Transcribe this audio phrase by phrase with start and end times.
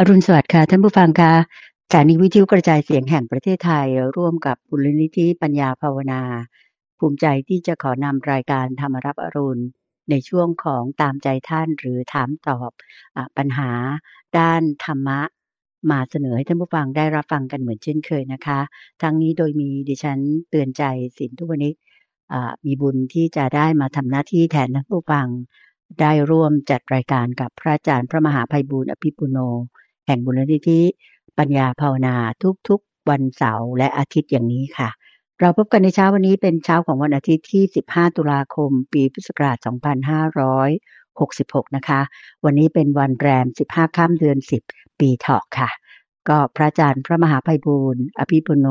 [0.00, 1.32] อรุณสวัสดิ์ค่ะท่านผู้ฟังค่ะ
[1.86, 6.22] สถานีวิทยุกระจายเสียงแห่งประเทศไทย ร่วมกับบุรณิธิปัญญาภาวนา
[6.98, 9.62] ภูมิใจที่จะขอนำรายการธรรมรับอรุณ
[10.10, 12.70] ในช่วงของตามใจท่านหรือถามตอบ
[13.16, 13.70] อปัญหา
[14.38, 15.20] ด้านธรรมะ
[15.90, 18.60] มาเสนอให้ท่านผู้ฟังได้รับฟังกันเหมือนเช่นเคยนะคะ
[19.02, 20.18] ทั้งนี้โดยมีดิฉัน
[20.50, 20.82] เตือนใจ
[21.18, 21.74] สินทุวนิก
[22.64, 25.26] มีบุญที่จะได้มาทำหน้าที่แทนท่านผู้ฟัง
[26.00, 29.38] ได้ร่วมจัดรายการกับพระอาจารย์พระมหาภัยบูร์อภิปุโน
[30.06, 30.80] แห่งบุรณิธิ
[31.38, 32.14] ปัญญาภาวนา
[32.68, 34.88] ทุกๆ วันเสาร์และอาทิตย์อย่างนี้ค่ะ
[35.40, 39.56] เราพบกันในเช้าวันนี้เป็นเช้าของวันอาทิตย์ที่ 15 ตุลาคม ปีพุทธศักราช
[41.66, 42.00] 2566 นะคะ
[42.44, 44.38] วันนี้เป็นวันแรม 15ค่ำเดือน
[44.70, 45.70] 10 ปีถาะค่ะ
[46.28, 48.66] ก็พระอาจารย์พระมหาภัยบูรณ์อภิปุโน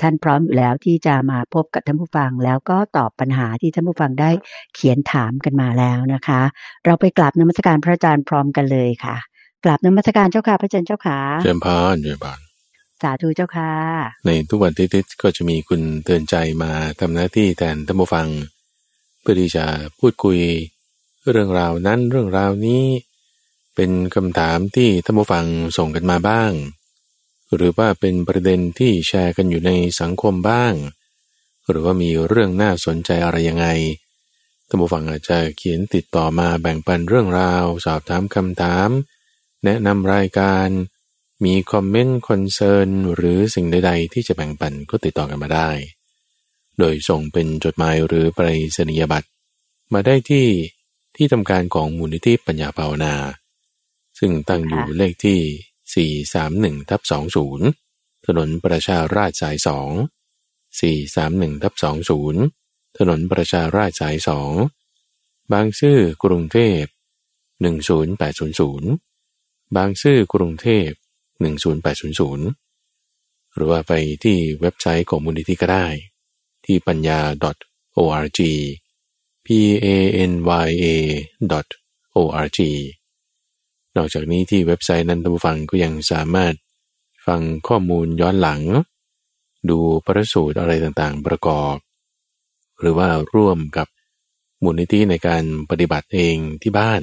[0.00, 4.30] ท่านพร้อมอยู่แล้วที่จะมาพบกับท่านผู้ฟัง แล้วก็ตอบปัญหาที่ท่านผู้ฟังได้
[4.74, 6.40] เขียนถามกันมาแล้วนะคะ
[6.84, 9.16] เราไปกราบนมัสการพระอาจารย์พร้อมกันเลยค่ะ
[9.64, 12.38] กราบนมัสการเจ้าค่ะพระอาจารย์เจ้าค่ะเจริญพรเจริญพร
[13.02, 13.72] สาธุเจ้าค่ะ
[14.26, 18.28] ในทุกวันที่ทิศก็จะมีคุณเตือนใจมาทำหน้าที่แทนท่านผู้ฟัง
[19.20, 19.64] เพื่อที่จะ
[19.98, 20.38] พูดคุย
[21.30, 22.84] เรื่องราวนั้นเรื่องราวนี้
[23.74, 26.52] เป็นคำถามที่ท่านผู้ฟังส่งกันมาบ้าง
[27.54, 29.70] หรือว่าเป็นประเด็นที่แชร์กันอยู่ใน
[30.00, 30.74] สังคมบ้าง
[31.68, 33.66] หรือว่ามีเรื่องน่าสนใจอะไรยังไง
[34.68, 38.88] ท่านผู้ฟังอาจจะเขียนติดต่อมาแบ่งปันเรื่องราว สอบถามคำถาม
[39.64, 40.68] แนะนำรายการ
[41.44, 45.70] มีคอมเมนต์คอนเซิร์นหรือสิ่งใด ๆ ที่จะแบ่งปันก็ติดต่อกันมาได้
[46.78, 49.28] โดยส่งเป็นจดหมายหรือไปรษณียบัตร
[49.92, 50.48] มาได้ที่
[51.16, 53.14] ที่ทำการของมูลนิธิปัญญาภาวนา
[54.18, 57.02] ซึ่งตั้งอยู่เลขที่ 431ทับ
[57.64, 61.74] 20 ถนนประชาราชสาย 2 431ทับ
[62.34, 64.16] 20 ถนนประชาราชสาย
[64.84, 66.82] 2 บางซื่อกรุงเทพ
[67.62, 69.07] 10800
[69.76, 70.88] บางซื่อกรุงเทพ
[71.68, 73.92] 10800 หรือว่าไป
[74.24, 75.86] ที่เว็บไซต์ของมูลนิธิก็ได้
[76.64, 77.20] ที่ปัญญา
[77.96, 78.40] .org
[79.46, 79.48] p
[79.84, 79.86] a
[80.30, 80.32] n
[80.66, 80.86] y a
[82.16, 82.60] .org
[83.96, 86.54] นอกจากนี้ที่เว็บไซต์นั้นท่านผู้ฟังก็ยังสามารถ
[87.26, 88.62] ฟังข้อมูลย้อนหลัง
[89.70, 91.76] ดูประสูตรอะไรต่างๆประกอบ
[92.80, 93.86] หรือว่าร่วมกับ
[94.62, 97.02] มูลนิธิในการปฏิบัติเองที่บ้าน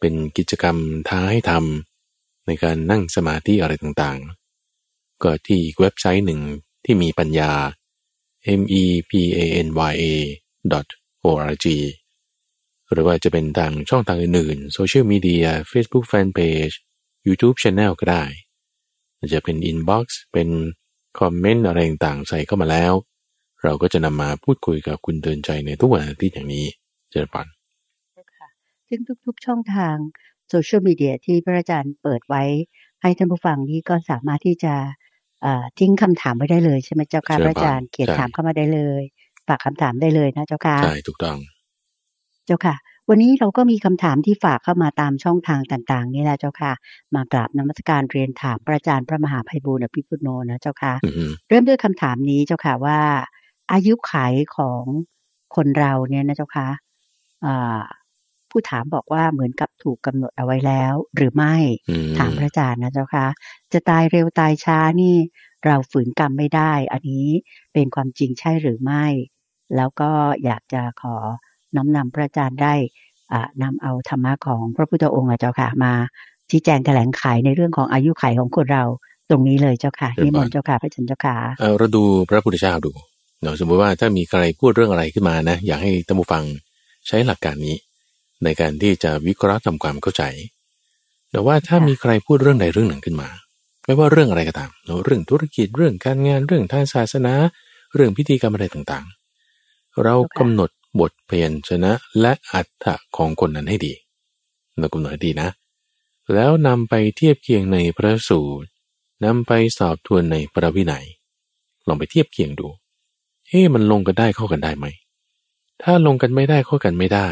[0.00, 0.76] เป็นกิจกรรม
[1.08, 6.40] ท้าให้ทำในการนั่งสมาธิอะไรต่างๆ ก็ที่อีกเว็บไซต์หนึ่ง
[6.84, 7.52] ที่มีปัญญา
[8.60, 10.04] m e p a n y a
[11.24, 11.66] org
[12.92, 16.74] หรือว่าจะเป็นทางช่องทางอื่นๆโซเชียลมีเดีย Facebook Fanpage
[17.26, 18.24] YouTube Channel ก็ได้
[19.32, 20.48] จะเป็น Inbox เป็น
[21.18, 22.92] คอมเมนต์อะไรต่างๆใส่เข้ามาแล้ว
[23.62, 26.66] เราก็จะนำมาพูดคุยกับคุณเตือนใจในทุกวันอาทิตย์อย่างนี้
[27.10, 27.63] เจริญพร
[28.88, 29.96] ซึ่งทุกๆช่องทาง
[30.48, 32.42] โซเชียลมีเดียที่พระอาจารย์เปิดไว้
[33.02, 34.74] ให้ท่านผู้ฟังนี้ก็สามารถที่จะ
[35.78, 39.02] ทิ้งคำถามไว้ได้เลยใช่ไหมเจ้าค่ะพระอาจารย์เขียนถามเข้ามาได้เลย
[39.46, 41.38] ฝากคำถามได้เลยนะเจ้าค่ะใช่ถูกต้อง
[42.46, 42.74] เจ้าค่ะ
[43.08, 46.72] วันนี้เราก็มีคำถามที่ฝากเข้ามาตามช่องทางต่างๆ นี่แหละเจ้าค่ะ
[47.14, 50.94] มากราบนมัสการเรียนถามพระอาจารย์พระมหาภัยบูร์อภิพุโนนะเจ้าค่ะ
[51.48, 53.00] เริ่มด้วยคำถามนี้เจ้าค่ะว่า
[53.72, 54.82] อายุขัยของ
[55.56, 56.68] คนเราเนี่ยนะเจ้าค่ะ
[58.54, 61.54] ผู้ถามบอกว่าเหมือนกับถูกกำหนดเอาไว้แล้ว หรือไม่
[62.18, 63.26] ถามพระอาจารย์นะเจ้าคะ
[63.72, 65.16] จะตายเร็วตายช้านี่
[65.66, 67.26] เราฝืนกรรมไม่ได้ อันนี้
[67.72, 69.04] เป็นความจริงใช่หรือไม่
[69.76, 70.10] แล้วก็
[70.44, 71.14] อยากจะขอ
[71.76, 72.74] น้อมนำพระอาจารย์ได้
[73.62, 75.92] นำเอาธรรมะของพระพุทธองค์เจ้าค่ะมา
[76.50, 78.84] ชี้แจงแถลงไขในเรื่องของอายุไขของคนเรา
[79.30, 81.36] ตรงนี้เลยเจ้าค่ะนิมนต์เจ้าค่ะพระอาจารย์เจ้าค่ะ
[81.78, 82.92] เราดูพระพุทธเจ้าดู
[83.42, 86.44] เนาะสมมติว่าถ้ามีใครพูดเรื่องอะไรขึ้นมานะ อยากให้ท่านผู้ฟัง
[87.08, 87.76] ใช้หลักการนี้
[88.44, 90.22] ในการที่จะวิเคราะห์ทำความเข้าใจ
[91.30, 93.28] แต่ว่าถ้ามีใครพูดเรื่องใดเรื่องหนึ่งขึ้นมา
[93.84, 94.70] ไม่ว่าเรื่องอะไรก็ตาม
[95.04, 97.34] เรื่องธุรกิจเรื่องการงานเรื่องทางศาสนา
[97.94, 103.92] เรื่องพิธีกรรมอะไรต่างๆ เรากำหนดบทเพียนชนะและอัตถะของคนนั้นให้ดี
[104.78, 105.48] เรากำหนดให้ดีนะ
[106.34, 108.68] แล้วนำไปเทียบเคียงในพระสูตร
[109.24, 111.06] นำไปสอบทวนในพระวินัย
[111.86, 112.68] ลองไปเทียบเคียงดู
[113.48, 114.86] เฮ้มันลงกันได้เข้ากันได้ไหม
[115.82, 117.28] ถ้าลงกันไม่ได้เข้ากันไม่ได้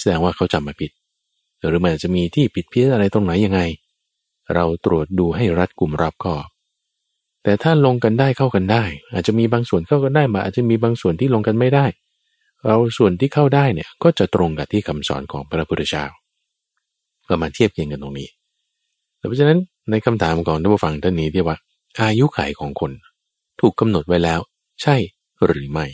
[0.00, 0.90] แสดงว่าเขาจำมาผิด
[1.68, 3.60] หรือมันจะมีที่ผิดเพี้ยนอะไรตรงไหนยังไง
[4.54, 6.46] เราตรวจดูให้รัดกลุ่มรอบคอบ
[7.42, 11.86] แต่ถ้าลงกันได้เข้ากันได้ อาจจะมีบางส่วนเข้ากันได้มา อาจจะมีบางส่วนที่ลงกันไม่ได้
[12.66, 16.04] เราส่วนที่เข้าได้เนี่ยก็จะตรงกับที่คำสอนของพระพุทธเจ้า
[17.28, 18.28] ก็มาเทียบเคียงกันตรงนี้
[19.28, 19.58] เพราะฉะนั้น
[19.90, 21.56] ในคำถามของท่านผู้ฟังท่านนี้ที่ว่า
[21.98, 22.92] อายุขัยของคน
[23.60, 24.40] ถูกกำหนดไว้แล้ว
[24.82, 24.96] ใช่
[25.46, 25.86] หรือไม่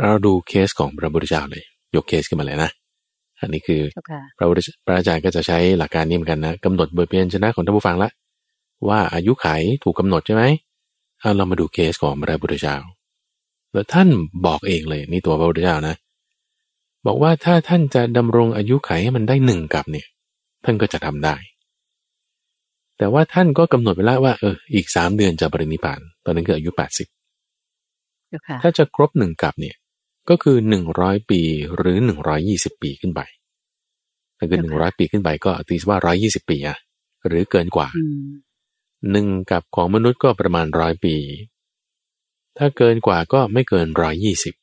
[0.00, 1.64] เราดูเคสของพระพุทธเจ้าเลย
[1.94, 2.70] ยกเคสขึ้นมาเลยนะ
[3.40, 8.10] อันนี้คือเจ้าค่ะพระพุทธพระอาจารย์ก็จะใช้หลักการนี้เหมือนกันนะกำหนดบทเพียนชนะของท่านผู้ฟังละ
[8.88, 9.46] ว่าอายุไข
[9.84, 10.44] ถูกกาหนดใช่ไหม
[11.20, 12.76] เอาเรามาดูเคสของพระพุทธเจ้า
[13.72, 14.08] แล้วท่าน
[14.46, 15.94] บอกเองเลยนี่ตัวพระพุทธเจ้านะ
[17.06, 20.06] บอกว่าถ้าท่านจะดำรงอายุไขให้มันได้หนึ่งกับเนี่ย
[20.64, 21.34] ท่านก็จะทำได้
[22.98, 27.08] แต่ว่าท่านก็กำหนดไว้แล้วว่าเอออีกสามเดือนจะปรินิพพาน ตอนนั้นก็อายุแปดสิบ
[28.28, 29.76] เจ้าค่ะถ้าจะครบหนึ่งกับเนี่ย
[30.28, 31.40] ก็คือหนึ่งร้อยปี
[31.76, 33.20] หรือหนึ่งร้อยี่สิบปีขึ้นไป
[34.38, 36.78] ถ้าเกินหนึ่งร้อยปีขึ้นไปก็ตีว่าร้อยี่สิบปีอะ
[37.26, 38.28] หรือเกินกว่าอืม
[39.10, 41.14] หนึ่งกับของมนุษย์ก็ประมาณร้อยปี
[42.58, 44.54] ถ้าเกินกว่าก็ไม่เกินร้อยยี่สิบ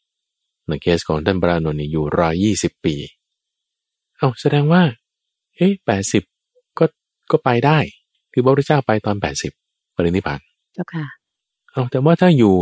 [0.67, 2.95] ในเคสของท่านปราโนนท์นี่อยู่ร้อยยี่สิบปี
[4.17, 4.83] เอาแสดงว่า
[5.55, 6.23] เอ๊ะแปดสิบ
[6.79, 6.85] ก็
[7.31, 7.77] ก็ไปได้
[8.31, 9.51] คือพระพุทธเจ้าไปตอนแปดสิบ
[9.95, 10.39] ปรินิพพาน
[10.73, 11.05] เจ้าค่ะ
[11.71, 12.55] เอาแต่ว่าถ้าอยู่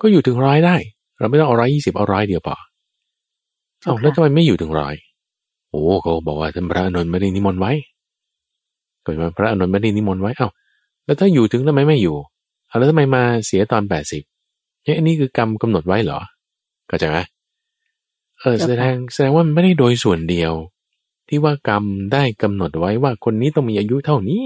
[0.00, 0.76] ก็อยู่ถึงร้อยได้
[1.18, 2.56] เราไม่ต้องเอาร้อยยี่สิบเอาร้อยเดียวพอ
[3.80, 4.94] เจ้าเอาค่ะแล้วทำไมไม่อยู่ถึงร้อย
[5.70, 7.72] โอ้เขาบอกว่าท่านพระอานนท์ไม่ได้นิมนต์ไว้
[9.04, 10.48] ก็มาพระอานนท์ไม่ได้นิมนต์ไว้เอ้า
[11.04, 12.16] แล้วถ้าอยู่ถึงทำไมไม่อยู่
[12.68, 14.22] เอาแล้วทำไมมาเสียตอนแปดสิบ
[14.82, 16.20] เนี่ยอันนี้คือกรรมกำหนดไว้เหรอ
[16.88, 17.18] เข้าใจไหม
[18.40, 20.52] เออแสดงแสดงว่ามันไม่ได้โดยส่วนเดียว
[21.28, 24.42] ที่ว่ากรรมได้กำหนดไว้ว่าคนนี้ต้องมีอายุเท่านี้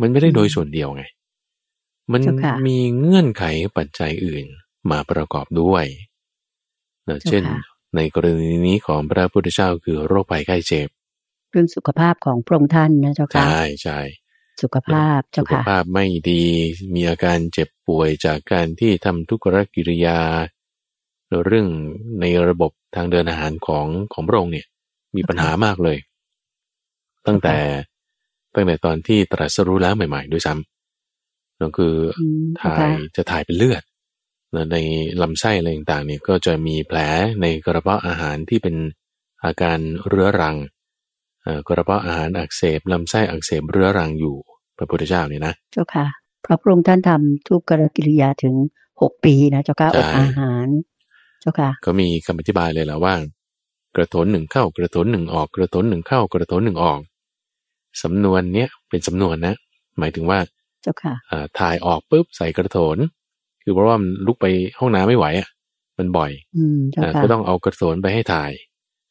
[0.00, 1.04] มันไม่ได้โดยส่วนเดียวไง
[2.12, 3.44] มันเจ้าค่ะมีเงื่อนไข
[3.76, 4.44] ปัจจัยอื่น
[4.92, 5.84] มาประกอบด้วย
[7.08, 7.44] นะเจ้าค่ะเช่น
[7.96, 10.88] ในกรณีนี้ของพระพุทธเจ้าคือโรคภัยไข้เจ็บ
[11.50, 14.00] เรื่องสุขภาพของพระองค์ท่านนะเจ้าค่ะใช่ใช่
[14.62, 16.44] สุขภาพสุเจ้าขค่ะภาพไม่ดี
[16.94, 20.20] มีอาการเจ็บป่วยจากการที่ทำทุกขกิริยา
[21.28, 21.68] หรือเรื่อง
[22.20, 24.66] ในระบบทางเดินอาหารของของพระองค์เนี่ย
[25.16, 25.98] มีปัญหามากเลย
[27.26, 27.56] ตั้งแต่
[28.54, 33.87] ตั้งแต่ตอนที่ตรัสรู้แล้วใหม่ ๆ ด้วยซ้ำนั่นคืออืมเจ้าถ่ายค่ะจะถ่ายเป็นเลือดนะ
[34.72, 34.76] ใน
[35.22, 36.98] ลำไส้อะไรต่างๆเนี่ยก็จะมีแผล
[37.40, 38.76] ในกระเพาะอาหารที่เป็น
[39.44, 40.56] อาการเรื้อรัง
[41.42, 44.36] เอ่อกระเพาะอาหารอักเสบลำไส้อักเสบเรื้อรังอยู่
[44.78, 46.06] พระพุทธเจ้าเนี่ยนะเจ้าค่ะ
[46.42, 48.54] เพราะพระองค์ท่านทำทุกกรกิริยาถึง
[49.02, 50.66] หกปีนะเจ้าค่ะใช่อดอาหาร
[51.40, 53.14] เจ้าค่ะ ก็มีคำอธิบายเลยแหละว่า
[53.96, 57.00] กระโถนหนึ่งเข้ากระโถนหนึ่งออกกระโถนหนึ่งเข้ากระโถนหนึ่งออก
[58.02, 59.54] สำนวนเนี้ยเป็นสำนวนนะ
[59.98, 60.38] หมายถึงว่า
[60.82, 62.98] เจ้าค่ะอ่าถ่ายออกปุ๊บใส่กระโถน
[63.68, 64.46] คือเพราะว่ามันลุกไป
[64.78, 65.48] ห้องน้ำไม่ไหวอะ
[65.98, 68.52] มันบ่อยอืมเจ้าอ่าค่ะก็ต้องเอากระโถนไปให้ถ่าย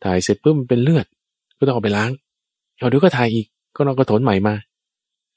[0.04, 1.06] ถ่ายเสร็จปุ๊บมันเป็นเลือด
[1.58, 2.12] ก็ต้องเอาไปล้าง
[2.78, 3.46] เอาเดี๋ยวก็ถ่ายอีก
[3.76, 4.56] ก็เอากระโถนใหม่มา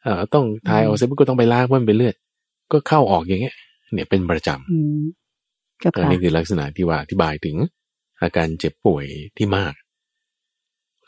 [0.03, 2.15] เอ่าต้องถ่ายออกเสร็จปุ๊บก็ต้องไปล้างเพราะมันเป็นเลือด
[2.73, 3.57] ก็เข้าออกอย่างเงี้ย
[3.95, 5.01] เนี่ยเป็นประจำอืม
[5.81, 7.57] เจ้าก็ค่ะนี่คือลักษณะที่ว่าอธิบายถึง
[8.23, 9.05] อาการเจ็บป่วย
[9.37, 9.75] ที่มาก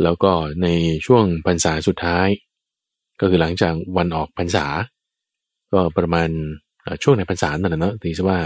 [0.03, 0.33] แล้วก็
[0.63, 0.69] ใน
[1.07, 2.29] ช่วงพรรษาสุดท้าย
[3.21, 4.67] ก็คือหลังจากวันออกพรรษา
[5.73, 6.29] ก็ประมาณ
[6.72, 6.72] เอ่อ
[7.03, 8.39] ช่วงในพรรษานั่นแหละเนาะตีซะว่า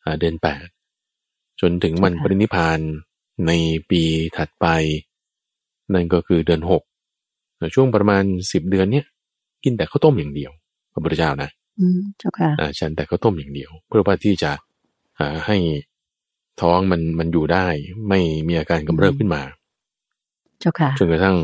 [0.00, 0.66] เอ่อเดือนแปด
[1.60, 2.78] จนถึงวันปรินิพพาน
[3.46, 3.52] ใน
[3.90, 4.02] ปี
[4.36, 4.66] ถัดไป
[5.94, 6.82] นั่นก็คือเดือนหก
[7.74, 9.06] ช่วงประมาณสิบเดือนเนี้ย
[9.64, 10.50] กินแต่ข้าวต้มอย่างเดียว
[10.92, 11.50] พระพุทธเจ้านะ
[11.80, 14.52] อืมเจ้าค่ะอ่าฉันแต่ข้าวต้มอย่างเดียว เพื่อว่าที่จะ
[15.18, 15.56] อ่าให้
[16.60, 17.66] ท้องมันมันอยู่ได้
[18.08, 19.42] ไม่มีอาการกำเริบขึ้นมา
[20.60, 21.36] เจ้าค่ะจนกระทั่ง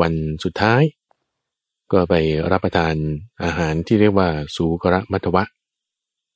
[0.00, 0.12] วัน
[0.44, 0.82] สุดท้าย
[1.92, 2.14] ก็ไป
[2.52, 2.94] รับประทาน
[3.44, 5.44] อาหารที่เรียกว่าสูกระมัทวะ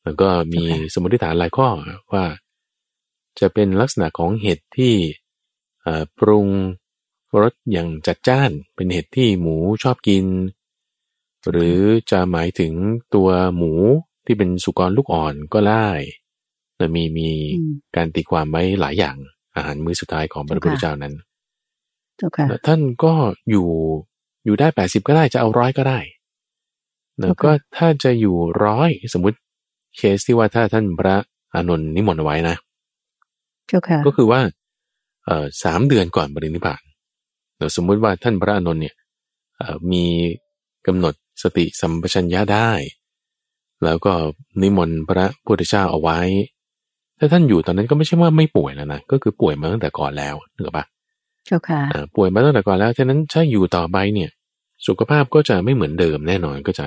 [0.04, 1.68] แล้วก็มีโอเคสมมติฐานหลายข้อ
[2.12, 2.24] ว่า
[3.40, 4.94] จะเป็นลักษณะของเห็ดที่
[5.82, 6.48] เอ่อปรุง
[7.42, 10.26] รสอย่างจัดจ้าน เป็นเห็ดที่หมูชอบกิน
[11.50, 11.80] หรือ
[12.10, 12.72] จะหมายถึง
[13.14, 13.72] ตัวหมู
[14.26, 15.88] ที่เป็นสุกรลูกอ่อนก็ได้
[16.76, 19.16] แต่มีมีอืมการตีความไว้หลายอย่าง
[19.56, 21.14] อาหารมื้อสุดท้ายของพระพุทธเจ้านั้น
[22.16, 23.14] เจ้าค่ะแล้วท่านก็
[23.50, 23.68] อยู่
[24.44, 25.98] อยู่ได้แปดสิบก็ได้จะเอาร้อยก็ได้
[27.18, 29.36] แล้วโอเคก็ถ้าจะอยู่ร้อยสมมติ
[29.96, 31.16] เคสที่ว่าถ้าท่านพระ
[31.54, 32.56] อานนท์นิมนต์เอาไว้นะ
[33.68, 34.40] เจ้าค่ะก็คือว่า
[35.24, 36.82] เอ่อสามเดือนก่อนปรินิพพาน
[37.56, 38.94] เดี๋ยวสมมุติว่าท่านพระอานนท์เนี่ย
[39.58, 40.04] เอ่อมี
[40.86, 42.70] กำหนดสติสัมปชัญญะได้
[43.84, 44.12] แล้วก็
[44.62, 46.18] นิมนต์พระพุทธเจ้าเอาไว้
[47.18, 50.84] ถ้าท่านอยู่ตอนนั้นก็ไม่ใช่ว่าไม่ป่วยแล้วนะก็คือป่วยมาตั้งแต่ก่อนแล้วนึกออกปะ
[51.46, 54.30] เจ้าค่ะอ่าป่วยมาตั้งแต่ก่อนแล้วฉะนั้นถ้าอยู่ต่อไปเนี่ย
[54.86, 56.86] สุขภาพก็จะไม่เหมือนเดิมแน่นอนก็จะ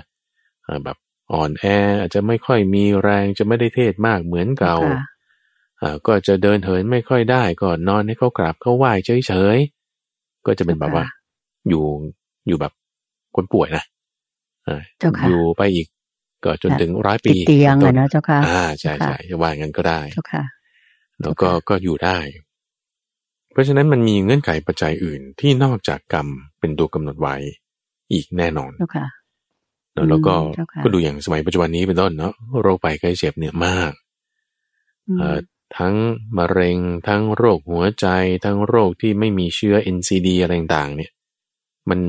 [0.68, 0.98] อ่าแบบ
[1.32, 1.66] อ่อนแอ
[2.00, 5.02] อาจจะไม่ค่อยมีแรงจะไม่ได้เทศมากเหมือนเก่าค่ะ
[5.82, 11.06] อ่าก็จะเดินเหินไม่ค่อยได้ก็นอนให้เขากราบเขาไหว้เฉยๆก็จะเป็นแบบว่า
[11.70, 11.86] อยู่
[12.48, 12.74] อยู่แบบ
[13.36, 13.84] คนป่วยนะ
[14.68, 15.88] อ่าเจ้าค่ะอยู่ไปอีก
[16.44, 20.44] ก็จนถึงร้อยปีติดเตียงป็นต้อะนะเจ้าค่ะอ่าใช่เจ้าใช่ค่ะจะว่างั้นก็ได้เจ้าค่ะ
[21.22, 22.18] แล้วก็เจ้าค่ะก็อยู่ได้
[23.52, 26.28] เพราะฉะนั้นมันมีเงื่อนไขปัจจัยอื่นที่นอกจากกรรม
[26.60, 27.36] เป็นตัวกำหนดไว้
[28.12, 29.08] อีกแน่นอนเจ้าค่ะ
[29.94, 33.92] แล้วแล้วก็อืมเจ้าค่ะก็ดูอย่างสมัยปัจจุบันนี้เป็นต้นเนาะโรคไปไข้เจ็บเนี่ยมาก
[35.08, 35.38] อืมเอ่อ
[35.78, 35.96] ทั้ง
[36.38, 38.08] มะเร็งทั้งโรคหัวใจ
[38.46, 41.12] ทั้งโรคที่ไม่มีเชื้อ NCD อะไรต่างๆเนี่ย
[41.90, 42.00] มัน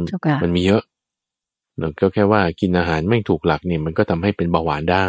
[0.42, 0.82] มันมีเยอะ
[1.78, 5.08] เราก็แค่ว่ากินอาหารไม่ถูกหลักเนี่ยมันก็ทำให้เป็นเบาหวานได้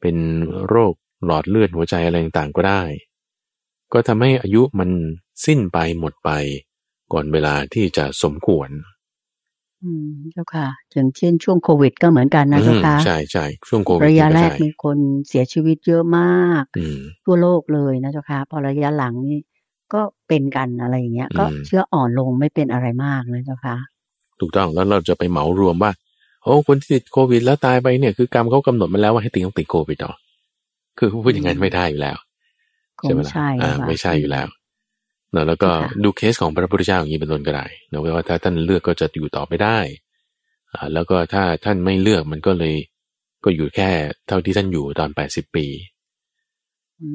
[0.00, 0.16] เป็น
[0.68, 2.82] โรคหลอดเลือดหัวใจอะไรต่างๆก็ได้
[3.92, 4.90] ก็ทำให้อายุมัน
[5.46, 6.30] สิ้นไปหมดไป
[7.12, 8.68] ก่อนเวลาที่จะสมควร
[9.84, 16.64] อืมเจ้าค่ะอย่างเช่นช่วงโควิดก็เหมือนกันนะเจ้าค่ะใช่ใช่ช่วงโควิดระยะแรกมีคนเสียชีวิตเยอะมาก
[17.24, 19.38] ทั่วโลกเลยนะเจ้าค่ะพอระยะหลังนี่
[19.92, 23.76] ก็เป็นกันอะไรอย่างเงี้ย ก็เชื้ออ่อนลงไม่เป็นอะไรมากเลยเจ้าค่ะ
[24.40, 25.92] ถูกต้องแล้วเราจะไปเหมารวมว่า
[26.44, 30.12] โอ้คนที่ติดโควิดแล้วตายไปเนี่ยคือกรรมเขากำหนดมาแล้วว่าให้ติดต้องติดโควิดต่อ
[30.98, 32.16] คือพูดอย่างนั้นไม่ได้อยู่แล้ว
[33.02, 35.70] ใช่ไหมล่ะอ่าไม่ใช่อยู่แล้วเนาะแล้วก็
[36.02, 39.78] ดูเคสของพระพุทธเจ้าอย่างนี้เป็นต้นก็ได้เนาะว่าถ้าท่านเลือกก็จะอยู่ต่อไปได้
[40.72, 42.74] อ่าแล้วก็ถ้าท่านไม่เลือกมันก็เลย
[43.44, 43.90] ก็อยู่แค่
[44.26, 45.66] เท่าที่ท่านอยู่ตอนแปดสิบปี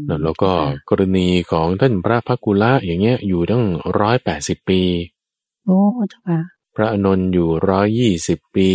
[0.06, 0.52] เนาะแล้วก็
[0.90, 3.64] กรณีของท่านพระพักุละอย่างเงี้ยอยู่ตั้ง
[4.00, 4.82] ร้อยแปดสิบปี
[5.66, 5.80] โอ้
[6.10, 6.40] เจ้าค่ะ
[6.76, 8.70] พระอนนท์อยู่ร้อยยี่สิบปี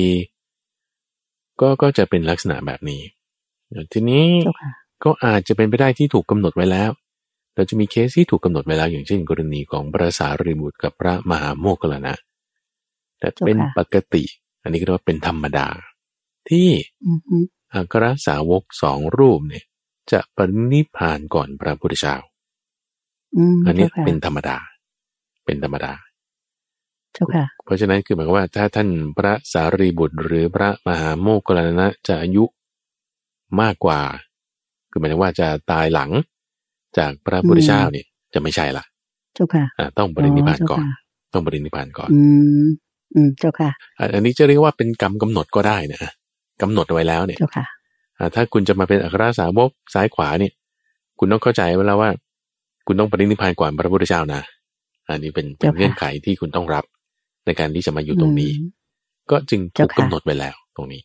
[1.61, 3.02] ก็ก็จะเป็นลักษณะแบบนี้
[3.92, 4.26] ทีนี้
[5.04, 6.90] ก็อาจจะเป็นไปได้ที่ถูกกาหนดไว้แล้ว
[7.59, 12.15] เราจะมีเคสที่ถูกกาหนดไว้แล้วอย่างเช่น กรณีของพระสารีบุตรกับพระมหาโมคคลนะ
[13.19, 14.25] แต่เป็นปกติ
[14.62, 15.69] อันนี้ก็เรียกว่าเป็นธรรมดา
[16.49, 16.69] ที่
[17.75, 19.65] อัครสาวกสองรูปเนี่ย
[20.12, 22.17] จะปรินิพานก่อนพระพุทธเจ้า
[23.67, 24.57] อันนี้เป็นธรรมดา
[25.45, 25.93] เป็นธรรมดา
[27.65, 32.45] เพราะฉะนั้นคือหมายความว่า ถ้าท่านพระสารีบุตร หรือพระมหาโมคคลานะจะอายุ
[33.61, 34.00] มากกว่า
[34.91, 36.11] คือหมายถึงว่าจะตายหลัง
[36.99, 38.85] จากพระพุทธเจ้าเนี่ยจะไม่ใช่ละ
[39.35, 39.64] เจ้าค่ะ
[39.99, 40.85] ต้องบริณิพานก่อน
[41.33, 42.21] ต้องบริณิพานก่อน อื
[42.64, 42.66] ม
[43.14, 43.71] อืมเจ้าค่ะ
[44.14, 46.12] อันนี้จะเรียกว่าเป็นกรรมกำหนดก็ได้นะ
[46.62, 47.66] กำหนดไว้แล้วเนี่ยเจ้าค่ะ
[48.35, 50.52] ถ้าคุณจะมาเป็นอัครสาวกซ้ายขวาเนี่ย
[51.18, 52.11] คุณต้องเข้าใจไว้แล้วว่า
[52.87, 54.42] คุณต้องปรินิพานก่อนพระพุทธเจ้านะ
[55.09, 56.85] อันนี้เป็นเป็นเงื่อนไขที่คุณต้องรับ
[57.47, 58.52] ในการที่จะมาอยู่ตรงนี้
[59.30, 61.02] ก็จึงถูกกาหนดไว้แล้วตรงนี้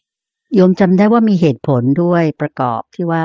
[0.56, 3.24] โยมจำได้ว่ามีเหตุผลด้วยประกอบที่ว่า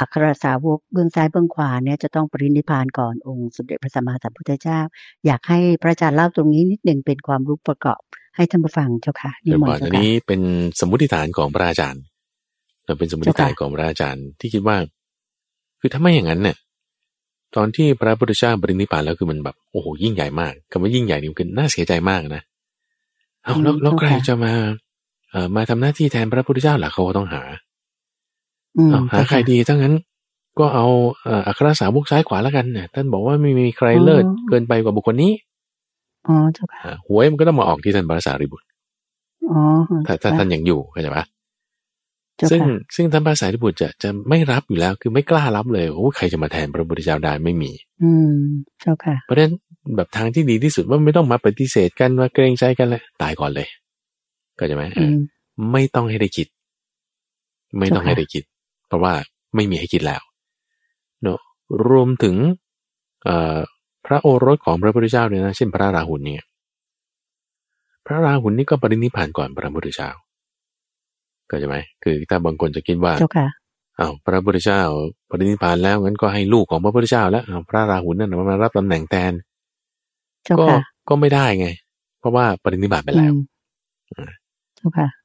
[0.00, 4.80] อัครสาวกเบื้องซ้ายเบื้องขวาเนี่ยจะต้องปรินิพานก่อนองค์สมเด็จพระสัมมาสัมพุทธเจ้า
[5.26, 8.00] อยากให้พระอาจารย์เล่าตรงนี้นิดหนึ่งเป็นความรู้ประกอบ
[8.36, 10.40] ให้ท่านผู้ฟังเจ้าค่ะนี่มนต์อันนี้เป็น
[10.80, 12.02] สมมติฐานของพระอาจารย์
[12.84, 14.76] เราเป็นสมมติฐานของพระอาจารย์ที่คิดว่า
[15.80, 16.56] คือถ้าไม่อย่างนั้นเนี่ย
[17.56, 22.42] ตอนที่พระพุทธเจ้าปรินิพานแล้วคือมันแบบโอ้โหยิ่งใหญ่มากคำว่ายิ่งใหญ่นี่คือน่าเสียใจมากนะ
[23.42, 24.52] เอาแล้วแล้วใครจะมา
[25.30, 27.42] เอ่อมาทำหน้าที่แทนพระพุทธเจ้าหล่ะเขาต้องหา
[29.12, 29.94] หาใครดีทั้งนั้น
[30.58, 30.86] ก็เอา
[31.46, 35.32] อัครสาวกซ้ายขวาแล้วกันเนี่ยท่านบอกว่าไม่มีใครเลิศเกินไปกว่าบุคคลนี้
[36.26, 38.66] อ๋อเจ้าค่ะหวยมันก็ต้องมาออกที่ท่านพระสารีบุตร
[39.50, 39.60] อ๋อ
[40.06, 41.24] ถ้าถ้าท่านยังอยู่เข้าใจปะ
[42.50, 42.60] ซึ่ง
[42.94, 47.70] ซึ่งท่านพระสารีบุตรจะจะไม่รับอยู่แล้ว คือไม่กล้ารับเลยโอ้ใครจะมาแทนพระพุทธเจ้าได้ไม่มี
[48.02, 48.36] อืม
[48.80, 49.52] เจ้าค่ะ เพราะฉะนั้น
[49.96, 53.68] แบบทางที่ดีที่สุดว่าไม่ต้องมาปฏิเสธกันมาเกรงใจกันเลยตายก่อนเลย
[54.58, 54.84] ก็จะไหม
[55.72, 56.46] ไม่ต้องให้ได้คิด
[57.78, 58.44] ไม่ต้องให้ได้คิด
[58.86, 59.14] เพราะว่า
[59.54, 60.22] ไม่มีให้คิดแล้ว
[61.22, 61.40] เนาะ
[61.88, 62.36] รวมถึง
[64.06, 66.44] พระโอรสของพระพุทธเจ้าเนี่ยนะเช่นพระราหุลเนี่ย
[68.06, 70.10] พระราหุลนี่ก็ปรินิพานก่อนพระพุทธเจ้า
[71.50, 73.12] ก็ใช่ไหมคือถ้าบางคนจะคิดว่า
[73.98, 74.80] อ้าวพระพุทธเจ้า
[75.30, 79.32] ปรินิพานแล้วงั้นก็ให้ลูกของพระพุทธเจ้า แล้วพระราหุลนั่นมารับตำแหน่งแทน
[80.58, 80.66] ก็
[81.08, 81.68] ก็ไม่ได้ไง
[82.18, 83.32] เพราะว่าปรินิพานไปแล้ว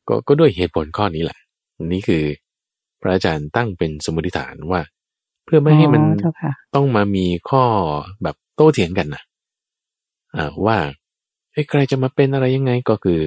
[0.08, 1.38] ก็ก็ด้วยเหตุผลข้อนี้แหละ
[1.94, 2.24] นี่คือ
[3.02, 4.82] พระอาจารย์ตั้งเป็นสมมติฐานว่า
[5.46, 6.04] เพื่อไม่ให้มัน
[6.76, 7.64] ต้องมามีข้อ
[8.24, 9.24] แบบโต้เถียงกันนะ
[10.36, 10.78] อ่าว่า
[11.54, 13.20] ไอ้ใครจะมาเป็นอะไรยังไงก็คือ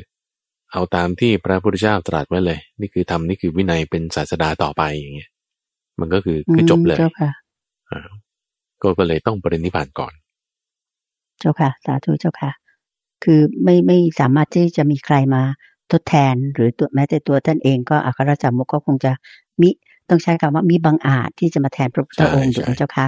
[0.73, 5.31] เอาตามที่พระพุทธเจ้าตรัสไว้เลย นี่คือทำนี่คือวินัยเป็นศาสดาต่อไปอย่างเงี้ย
[6.01, 6.99] มันก็คือคือจบเลย
[7.91, 8.09] อ่า
[8.83, 10.13] ก็เลยต้องปรินิพานก่อน
[11.41, 12.51] เจ้าค่ะ สาธุเจ้าค่ะ
[13.25, 15.43] คือไม่ไม่สามารถที่จะมีใครมา
[15.93, 19.13] ทดแทน หรือตัวแม้แต่ตัวท่านเองก็อัครจามุกก็คงจะ
[19.63, 19.71] มิ
[20.11, 23.07] ต้องใช้คำว่ามีบางอาจที่จะมาแทนพระพุทธองค์อยู่เจ้าค่ะ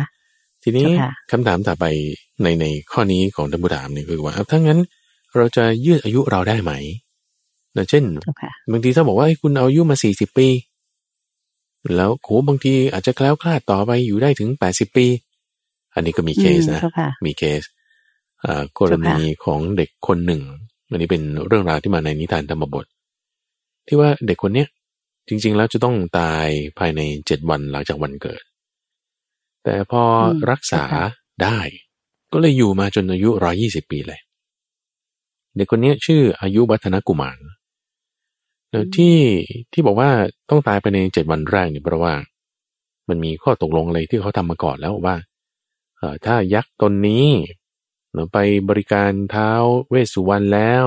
[0.62, 0.86] ทีนี้
[1.30, 1.84] คำถามต่อไป
[2.42, 4.80] ในในข้อนี้ของท่านผู้ถามนี่คือว่าถ้างั้น
[5.36, 6.72] เราจะยืดอายุเราได้ไหม
[7.90, 8.04] เช่น
[8.72, 10.48] บางทีถ้าบอกว่าคุณเอาอายุมาสี่สิบปี
[11.96, 15.06] แล้วโหบางทีอาจจะแคล้วคลาดต่อไปอยู่ได้ถึงแปดสิบปี
[15.94, 16.82] อันนี้ก็มีเคสนะ
[17.26, 17.62] มีเคส
[18.78, 20.42] กรณีของเด็กคนหนึ่ง
[20.90, 22.84] อันนี้เป็นเรื่องราวที่มาในนิทานธรรมบท
[23.86, 24.68] ที่ว่าเด็กคนเนี้ย
[25.28, 26.46] จริง ๆ แล้วจะต้องตาย
[26.78, 28.42] ภายในเจ็ดวันหลังจากวันเกิด
[29.64, 30.02] แต่พอ
[30.50, 30.84] รักษา
[31.42, 31.58] ได้
[32.32, 34.20] ก็เลยอยู่มาจนอายุร้อยี่สิบปีเลย
[35.56, 37.38] เด็กคนนี้ชื่ออายุวัฒนกุมาร
[38.96, 39.16] ที่
[39.72, 40.10] ที่บอกว่า
[40.50, 42.14] ต้องตายไปในเจ็ดวันแรกเนี่ยเพราะว่า
[43.08, 45.16] มันมีข้อตกลงอะไรที่เขาทำมาก่อนแล้วว่า
[45.96, 47.26] เออถ้ายักษ์ตนนี้
[48.12, 49.50] เราไปบริการเท้า
[49.90, 50.86] เวสสุวรรณแล้ว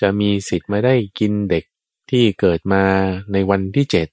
[0.00, 1.64] จะมีสิทธิ์มาได้กินเด็ก
[2.10, 2.82] ที่เกิดมา
[3.32, 4.06] ในวันที่เจ็ด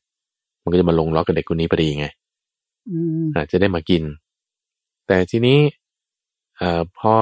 [0.63, 2.07] มันก็จะมาลงล็อกกับเด็กคนนี้พอดีไง
[3.35, 4.03] อาจจะได้มากิน
[5.07, 5.59] แต่ทีนี้
[6.61, 6.63] อ
[6.97, 7.15] พอ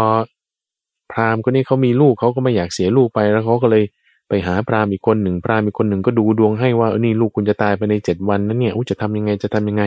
[1.11, 3.83] พราหมณ์คนนี้เขามีลูกเขาก็ไม่อยากเสียลูกไปแล้วเขาก็เลย
[4.29, 9.83] ไปหาพราหมณ์อีกคนหนึ่งพราหมณ์อีกคนหนึ่งก็ดูดวงให้ว่าเออนี่ลูกคุณจะตายไปในเจ็ดวันนั้นเนี่ยอุจะทำยังไงจะทำยังไง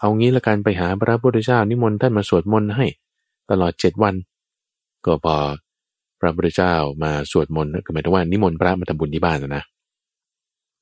[0.00, 2.86] เอางี้ละกันไปหาพระพุทธเจ้านิมนต์ท่านมาสวดมนต์ให้
[3.50, 4.14] ตลอดเจ็ดวัน
[5.04, 5.36] ก็พอ
[6.20, 6.72] พระพุทธเจ้า
[7.02, 9.62] มาสวดมนต์ก็หมายถึงว่านิมนต์พระมาทำบุญที่บ้านนะ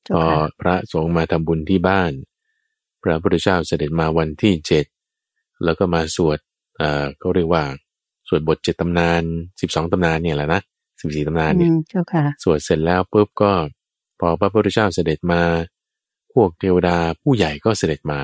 [0.09, 0.23] พอ
[0.61, 2.11] พระสงฆ์มาทำบุญที่บ้าน
[3.03, 4.85] พระพุทธเจ้าเสด็จมาวันที่เจ็ด
[5.63, 6.39] แล้วก็มาสวด
[6.77, 7.63] เอ่อเขาเรียกว่า
[8.27, 9.23] สวดบทเจ็ดตำนาน
[9.61, 10.61] สิบสองตำนานเนี่ยแหละนะ
[11.01, 11.71] สิบสี่ตำนานเนี่ย
[12.43, 13.51] สวดเสร็จแล้วปุ๊บก็
[14.19, 15.41] พอพระพุทธเจ้าเสด็จมา
[16.33, 18.19] พวกเทวดาผู้ใหญ่ก็เสด็จมา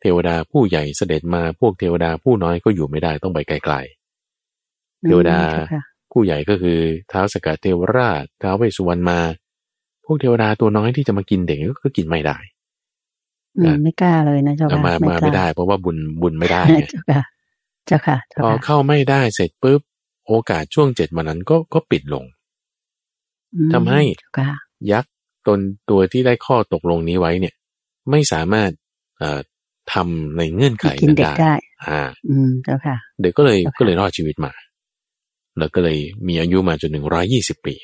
[0.00, 5.40] เทวดาผู้ใหญ่เสด็จมาพวกเทวดาผู้น้อยก็อยู่ไม่ได้ต้องไปไกลๆเทวดา
[6.12, 9.32] ผู้ใหญ่ก็คือเท้าสกัดเทวราชเท้าเวสุวรรณมาพ
[10.12, 12.36] วกเทวดาตัวน้อยที่จะมากินเด็กก็กินไม่ได้
[13.82, 17.22] ไม่กล้าเลยนะเจ้าค่ะมามาไม่ได้ เพราะว่าบุญบุญไม่ได้เจ้าค่ะ
[17.86, 19.80] เจ้าค่ะพอเข้าไม่ได้เสร็จปุ๊บ
[20.26, 22.24] โอกาสช่วงเจ็ดวันนั้นก็ก็ปิดลง
[23.72, 24.02] ทำให้
[24.92, 25.12] ยักษ์
[25.46, 27.54] ตนตัวที่ได้ข้อตกลงนี้ไว้เนี่ย
[28.10, 28.70] ไม่สามารถ
[29.18, 29.40] เอ่อ
[29.92, 31.54] ทำในเงื่อนไขนั้นได้
[31.88, 34.52] อ่า อืมเจ้าค่ะ เด็กก็เลยก็เลยรอดชีวิตมา
[35.58, 37.74] แล้วก็เลยมีอายุมาจนหนึ่งร้อยี่สิบปี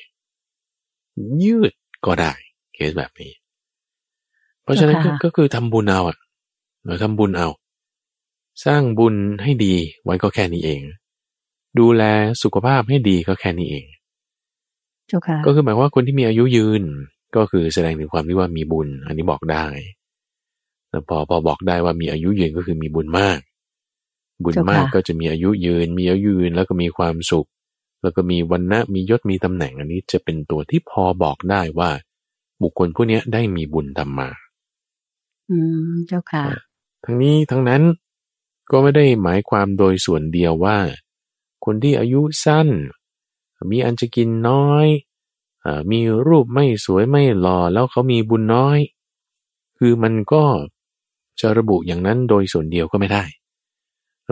[1.44, 1.72] ยืด
[2.06, 2.32] ก็ได้
[2.74, 3.32] เคสแบบนี้
[4.62, 6.18] เพราะฉะนั้นก็คือทำบุญเอาอะ
[6.86, 7.48] เราทำบุญเอา
[8.64, 9.74] สร้างบุญให้ดี
[10.04, 10.80] ไว้ก็แค่นี้เอง
[11.78, 12.02] ดูแล
[12.42, 13.86] สุขภาพให้ดีก็แค่นี้เอง
[15.44, 16.82] ก็คือหมายว่าคนที่มีอายุยืน
[17.36, 19.66] ก็คือแสดงถึงความที่ว่ามีบุญ อันนี้บอกได้
[20.90, 23.40] แต่พอพอบอกได้ว่ามีอายุยืนก็คือมีบุญมาก
[24.44, 27.48] บุญมากก็จะมีอายุยืน มีอายุยืนแล้วก็มีความสุข
[28.02, 31.90] แล้วก็มีวันนะมียศมีตำแหน่งอันนี้จะเป็นตัวที่พอบอกได้ว่า
[32.62, 34.28] บุคคลผู้นี้ได้มีบุญทำมา
[35.50, 35.56] อื
[35.90, 36.44] มเจ้าค่ะ
[37.04, 37.82] ทั้งนี้ทั้งนั้น
[38.70, 40.78] ก็ไม่ได้หมายความโดยส่วนเดียวว่า
[41.64, 42.68] คนที่อายุสั้น
[43.70, 44.86] มีอันจะกินน้อย
[45.64, 48.78] อมีรูปไม่สวยไม่หล่อแล้วเขามีบุญน้อย
[49.78, 50.44] คือมันก็
[51.40, 53.24] จะระบุอย่างนั้นโดยส่วนเดียวก็ไม่ได้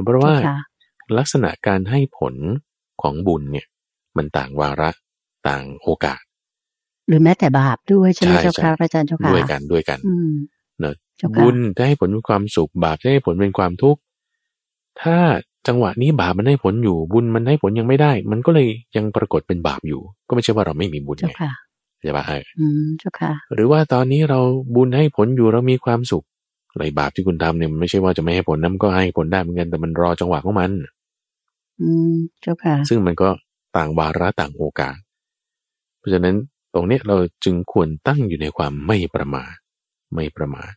[0.05, 0.35] เพราะว่า
[1.19, 2.35] ลักษณะการให้ผล
[3.03, 3.67] ของบุญเนี่ย
[4.17, 4.91] มันต่างวาระ
[5.49, 6.21] ต่างโอกาส
[7.09, 9.99] หรือแม้แต่บาปด้วยใช่ไหมเจ้าค่ะอาจารย์เจ้าค่ะด้วยกันด้วยกัน
[10.81, 10.95] เนอะ
[11.43, 14.01] บุญจะให้ผลเป็นความสุขบาปจะให้ผลเป็นความทุกข์
[15.03, 15.17] ถ้า
[15.69, 21.33] จังหวะนี้บาปมันให้ผลอยู่ บุญมันให้ผลยังไม่ได้ มันก็เลยยังปรากฏเป็นบาปอยู่ ก็ไม่ใช่ว่าเราไม่มีบุญไง
[22.01, 22.33] ใช่ปะเอ
[22.85, 24.41] อเจ้าค่ะ หรือว่าตอนนี้เรา
[24.75, 26.25] บุญให้ผลอยู่เรามีความสุข
[26.73, 30.71] อะไรบาปที่คุณทำเนี่ยมันไม่ใช่ว่าจะไม่ให้ผลนั้นก็ให้ผลได้เหมือนกันแต่มันรอจังหวะของมัน
[31.81, 33.29] อืมเจ้าค่ะ ซึ่งมันก็
[33.77, 34.97] ต่างวาระต่างโอกาส
[35.99, 36.37] เพราะฉะนั้น
[36.75, 39.55] ตรงนี้เราจึงควรตั้งอยู่ในความไม่ประมาท
[40.15, 40.73] ไม่ประมาท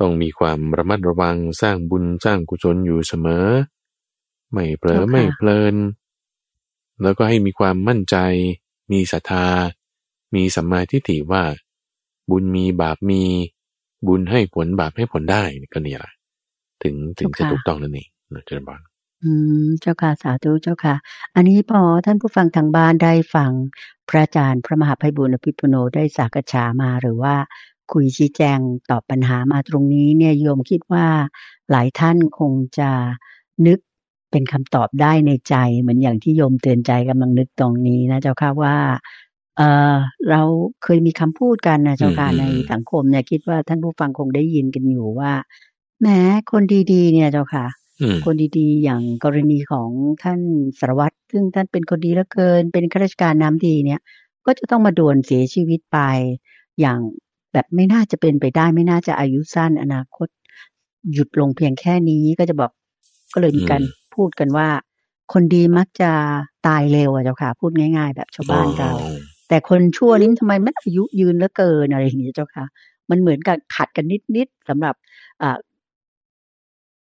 [0.00, 3.46] ต้องมีความระมัดระวังสร้างบุญสร้างกุศลอยู่เสมอ
[4.52, 5.76] ไม่เผลอไม่เพลิน
[7.02, 8.16] แล้วก็ให้มีความมั่นใจ
[8.92, 9.46] มีศรัทธา
[10.34, 11.42] มีสัมมาทิฏฐิว่า
[12.30, 13.22] บุญมีบาปมี
[14.06, 16.12] บุญให้ผลบาปให้ผลได้ก็เนี่ยแหละ
[16.82, 18.80] ถึงถึงจะถูกต้องนั่นเองนะเจริญบาน
[19.24, 19.30] อื
[19.62, 20.94] มเจ้าค่ะสาธุเจ้าค่ะ
[21.34, 23.52] อันนี้พอท่านผู้ฟังทางบ้านได้ฟัง
[24.08, 27.34] พระอาจารย์พระมหาภัยบุญอภิปุโนได้สักษามาหรือว่า
[27.92, 28.58] คุยชี้แจง
[28.90, 31.06] ตอบปัญหามาตรงนี้เนี่ยโยมคิดว่า
[31.70, 32.90] หลายท่านคงจะ
[33.66, 33.78] นึก
[34.30, 38.76] เป็นคำตอบได้ในใจ เหมือนอย่างที่โยมเตือนใจกำลังนึกตรงนี้นะเจ้าค่ะว่า
[39.56, 39.62] เอ
[39.94, 39.96] อ
[40.30, 40.42] เรา
[40.82, 45.32] เคยมีคำพูดกันนะเจ้าค่ะในสังคมเนี่ยคิดว่าท่านผู้ฟังคงได้ยินกันอยู่ว่า
[46.02, 46.20] แม้
[46.52, 47.66] คนดีๆ เนี่ยเจ้าค่ะ
[48.24, 49.88] คนดีๆ อย่างกรณีของ
[50.22, 50.40] ท่าน
[50.78, 54.00] สารวัตรซึ่งท่านเป็นคนดีเหลือเกิน เป็นข้าราชการน้ำดีเนี่ย
[54.46, 55.98] ก็จะต้องมาด่วนเสียชีวิตไป
[56.80, 56.98] อย่าง
[57.52, 60.28] แบบไม่น่าจะเป็นไปได้ไม่น่าจะอายุสั้นอนาคต
[61.12, 62.70] หยุดลงเพียงแค่นี้ก็จะบอก
[63.32, 63.82] ก็เลยมีการ
[64.14, 64.68] พูดกันว่า
[65.32, 66.10] คนดีมักจะ
[66.66, 68.92] ตายเร็วอะเจ้าค่ะ พูดง่ายๆ แบบชาวบ้านเรา
[69.48, 72.64] แต่คนชั่วนี้ทำไมมันอายุยืนเหลือเกินอะไรอย่างนี้เจ้าค่ะ
[73.10, 74.04] มันเหมือนกับขัดกัน
[74.36, 74.94] นิดๆสำหรับ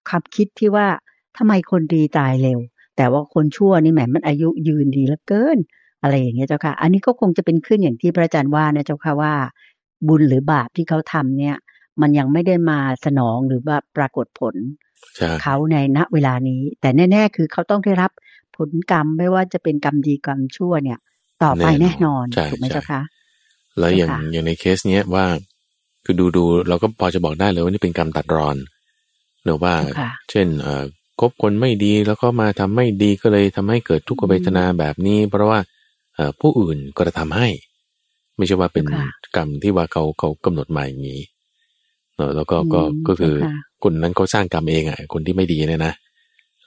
[0.10, 0.88] คำคิดที่ว่า
[1.38, 2.60] ทำไมคนดีตายเร็ว
[2.98, 5.58] แต่ว่าคนชั่วนี่แหมมันอายุยืนดีเหลือเกิน
[6.02, 9.34] อะไรอย่างเงี้ยเจ้าค่ะ อันนี้ก็คงจะเป็นขึ้นอย่างที่พระอาจารย์ว่านะเจ้าค่ะว่า
[10.08, 11.56] บุญหรือบาปที่เขาทำเนี่ย
[12.02, 14.56] มันยังไม่ได้มาสนองหรือว่าปรากฏผล
[15.42, 18.12] เขาในณเวลานี้ แต่แน่ ๆ คือเขาต้องได้รับ
[18.58, 21.00] ผลกรรมไม่ว่าจะเป็นกรรมดีกรรมชั่วเนี่ย
[21.44, 23.02] ต่อไปแน่นอนถูกไหมเจ้าคะ
[23.80, 25.26] แล้วอย่างอย่างในเคสเนี้ยว่า
[26.06, 28.56] คือดูดูเราก็พอจะบอกได้เลยว่านี่เป็นกรรมตัดรอน
[29.44, 29.74] หรือว่า
[30.30, 30.84] เช่นเอ่อ
[31.20, 35.60] คบคนไม่ดีแล้วก็มาทำไม่ดีก็เลยทำให้เกิดทุกขเวทนาแบบนี้ เพราะว่า
[36.16, 37.48] เอ่อผู้อื่นก็จะทำให้
[38.38, 38.86] ไม่ใช่ว่าเป็น
[39.36, 41.22] กรรมที่ว่าเขาเขากำหนดมาอย่างนี้
[42.16, 43.36] เออแล้วก็ก็ก็คือ
[43.84, 45.94] คนนั้นเขาสร้างกรรมเองอะคนที่ไม่ดีเนี่ยนะ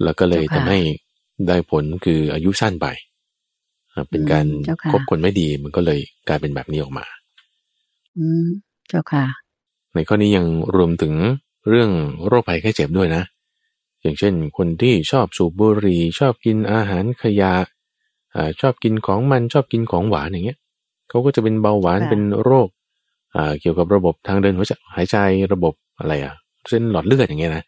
[0.02, 0.78] แล้วก็เลยทำให้
[1.48, 2.86] ได้ผลคืออายุสั้นไป
[4.10, 4.46] เป็นการ
[4.90, 7.06] คบคนไม่ดีมันก็เลยกลายเป็นแบบนี้ออกมา
[8.18, 8.46] อืม
[8.88, 9.24] เจ้าค่ะ
[9.94, 11.14] ในข้อนี้ยังรวมถึง
[11.68, 11.90] เรื่อง
[12.26, 13.22] โรคภัยไข้เจ็บด้วยนะ
[14.02, 17.54] อย่างเช่น คนที่ชอบสูบบุหรี่ชอบกินอาหารขยะ
[18.36, 20.58] อชอบกินของมันชอบกินของหวานอย่างเงี้ย
[21.08, 22.68] เขาก็จะเป็นเบาหวานเป็นโรค
[23.60, 25.16] เกี่ยวกับระบบทางเดินหัวใจหายใจ
[25.52, 26.34] ระบบอะไรอะ
[26.68, 27.64] เส้นหลอดเลือดอย่างเงี้ยนะ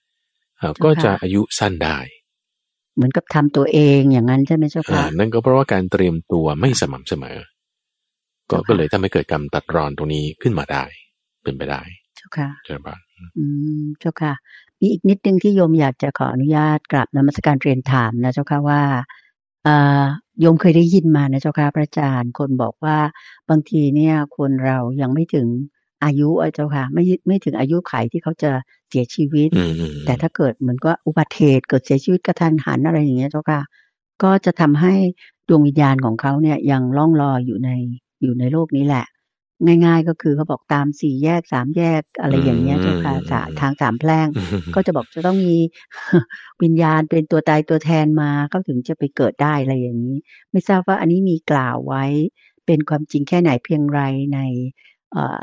[0.84, 1.98] ก็จะอายุสั้นได้
[2.96, 7.38] เหมือนกับทำตัวเองอย่างนั้นใช่ไหมเจ้าค่ะนั่นก็เพราะว่าการเตรียมตัวไม่สม่ำเสมอ
[8.50, 10.84] ก็ก็เลยทำให้เกิดกรรมตัดรอนตรงนี้ขึ้นมาได้
[11.42, 11.82] เป็นไปได้
[12.16, 12.96] เจ้าค่ะเจ้าค่ะ
[13.36, 13.44] อื
[13.80, 14.32] มเจ้าค่ะ
[14.80, 18.82] มีอีกนิดนึงที่โยมอยากจะขออนุญาตกราบนมัสการเรียนถามนะเจ้าค่ะว่า
[20.40, 22.98] โยมเคยได้ยินมานะเจ้าค่ะพระอาจารย์คนบอกว่า
[23.50, 25.46] บางทีเนี่ยคนเรายังไม่ถึง
[26.04, 28.50] อายุเจ้าค่ะ ไม่ไม่ถึงอายุไขที่เขาจะ
[28.88, 29.48] เสียชีวิต
[30.06, 33.60] แต่ถ้าเกิดเหมือนก็อุบัติเหตุเกิดเสียชีวิตกระทันหันอะไรอย่างเงี้ยเจ้าค่ะ
[34.22, 34.94] ก็จะทำให้
[35.48, 37.70] ดวงวิญญาณของเขาเนี่ยยังล่องลอยอยู่ใน
[38.22, 39.04] อยู่ในโลกนี้แหละ
[39.66, 44.28] ง่าย ๆ ก็คือเขาบอกตามสี่แยกสามแยกอะไรอย่างเงี้ยเจ้าค่ะทางสามแพร่ง
[44.74, 45.56] ก็จะบอกจะต้องมี
[46.62, 50.16] วิญญาณเป็นตัวตายตัวแทนมาเขาถึงจะไปเกิดได้อะไรอย่างนี้
[50.50, 52.04] ไม่ทราบว่าอันนี้มีกล่าวไว้
[52.66, 54.00] เป็นความจริงแค่ไหนเพียงไร
[54.34, 54.40] ใน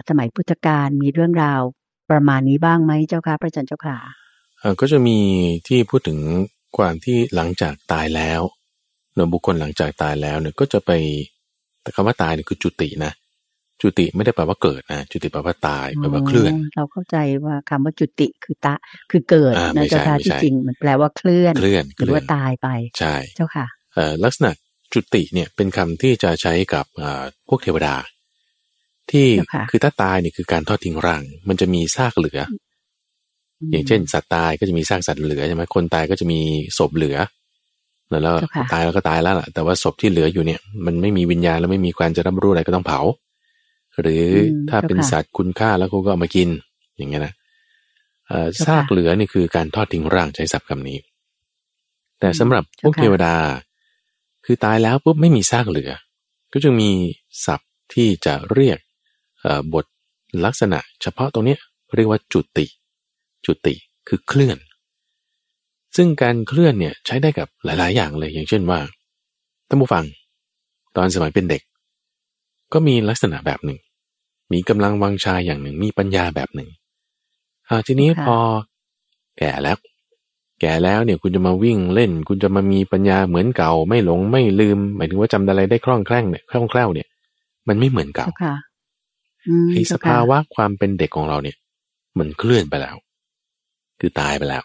[0.10, 1.62] สมัยพุทธกาลมีเรื่องราว
[2.12, 3.98] ประมาณนี้บ้างไหมเจ้าค่ะพระอาจารย์เจ้าค่ะ
[4.80, 5.18] ก็จะมี
[5.68, 6.20] ที่พูดถึง
[6.78, 8.42] ความที่หลังจากตายแล้ว
[9.14, 10.92] เนื้อบุคคลหลังจากตายแล้วเนี่ยก็จะไป
[11.82, 13.12] แต่คำว่าตายเนี่ยคือจุตินะ
[13.82, 18.76] จุติไม่ได้แปลว่าเกิดนะจุติแปลว่าตายแปลว่าเคลื่อน เราเข้าใจว่าคำว่าจุติคือตา
[19.12, 22.68] คือเกิดนะเจ้าค่ะที่จริงมันแปลว่าเคลื่อนเคลื่อนหรือว่าตายไป
[23.00, 23.68] ใช่เจ้าค่ะ
[24.24, 24.52] ลักษณะ
[24.94, 26.86] จุติเนี่ยเป็นคำที่จะใช้กับ
[27.48, 27.96] พวกเทวดา
[29.12, 29.28] ที่
[29.70, 32.40] คือถ้าตายเนี่ยคือการทอดทิ้งร่าง มันจะมีซากเหลือ
[33.72, 36.40] อย่างเช่น สัตว์ตายก็จะมีซากสัตว์เหลือใช่ไหมคนตายก็จะมี
[36.78, 37.18] ศพเหลือ
[38.10, 38.36] แล้ว
[38.74, 43.00] ตายแล้วก็ตายแล้วล่ะแต่ว่าศพที่เหลืออยู่เนี่ย มันไม่มีวิญญาณแล้วไม่มีการจะรับรู้อะไรก็ต้องเผา
[44.02, 44.24] หรือ
[44.70, 46.50] ถ้าเป็นสัตว์คุณค่าแล้วก็เอามากิน
[46.96, 47.34] อย่างเงี้ยนะ
[48.66, 50.98] ซากเหลือนี่คือการทอดทิ้งร่างใช้ศัพท์คำนี้
[52.20, 53.36] แต่สำหรับพวกเทวดา
[54.46, 55.92] คือตายแล้วปุ๊บไม่มีซากเหลือ
[56.52, 56.92] ก็จึงมี
[57.46, 58.80] ศัพท์ที่จะเรียก
[59.74, 59.86] บท
[60.46, 61.58] ลักษณะ เฉพาะตรงนี้
[61.96, 62.66] เรียกว่าจุติ
[63.46, 63.74] จุติ
[64.08, 64.58] คือเคลื่อน
[65.96, 68.80] ซึ่งการเคลื่อนเนี่ยใช้ได้กับหลาย ๆ อย่างเลยอย่างเช่นว่า
[69.68, 70.04] ท่านผู้ฟัง
[70.96, 71.62] ตอนสมัยเป็นเด็ก
[72.74, 73.80] ก็มีลักษณะแบบหนึ่ง
[74.54, 76.70] มีกำลังวังชาอย่างหนึ่ง มีปัญญาแบบหนึ่ง
[77.68, 78.38] อาทีนี้พอ
[79.38, 79.78] แก่แล้ว
[80.62, 87.08] แก่แล้วเนี่ยคุณจะมาวิ่งเล่น คุณจะมามีปัญญาเหมือนเก่า ไม่หลงไม่ลืม หมายถึงว่าจำอะไรได้คล่องแคล่งเนี่ยคล่องแคล่วเนี่ย
[87.68, 88.28] มันไม่เหมือนเก่า
[89.72, 91.58] ไอ้สภาวะความเป็นเด็กของเราเนี่ย
[92.20, 92.96] มันเคลื่อนไปแล้ว
[94.00, 94.64] คือตายไปแล้ว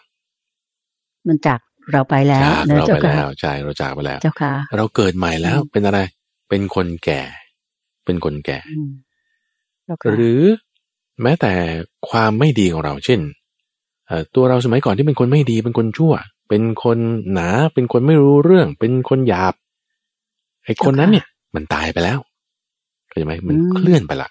[1.27, 1.59] มันจาก
[1.91, 5.99] เราไปแล้วจากเราไปแล้วใช่เราจากไปแล้ว เจ้าค่ะ เราเกิดใหม่แล้วเป็นอะไร
[6.49, 7.21] เป็นคนแก่
[8.05, 8.59] เป็นคนแก่
[10.13, 10.41] หรือ
[11.21, 11.51] แม้แต่
[12.09, 13.19] ความไม่ดีของเราเช่น
[14.35, 16.13] ตัวเราสมัยก่อนที่เป็นคนไม่ดีเป็นคนชั่ว
[16.49, 16.97] เป็นคน
[17.33, 19.53] หนาเป็นคนไม่รู้เรื่อง เป็นคนหยาบ
[20.65, 22.19] ไอ้คนนั้นเนี่ย มันตายไปแล้ว
[23.07, 24.29] เข้าใจไหมมันเคลื่อนไปละ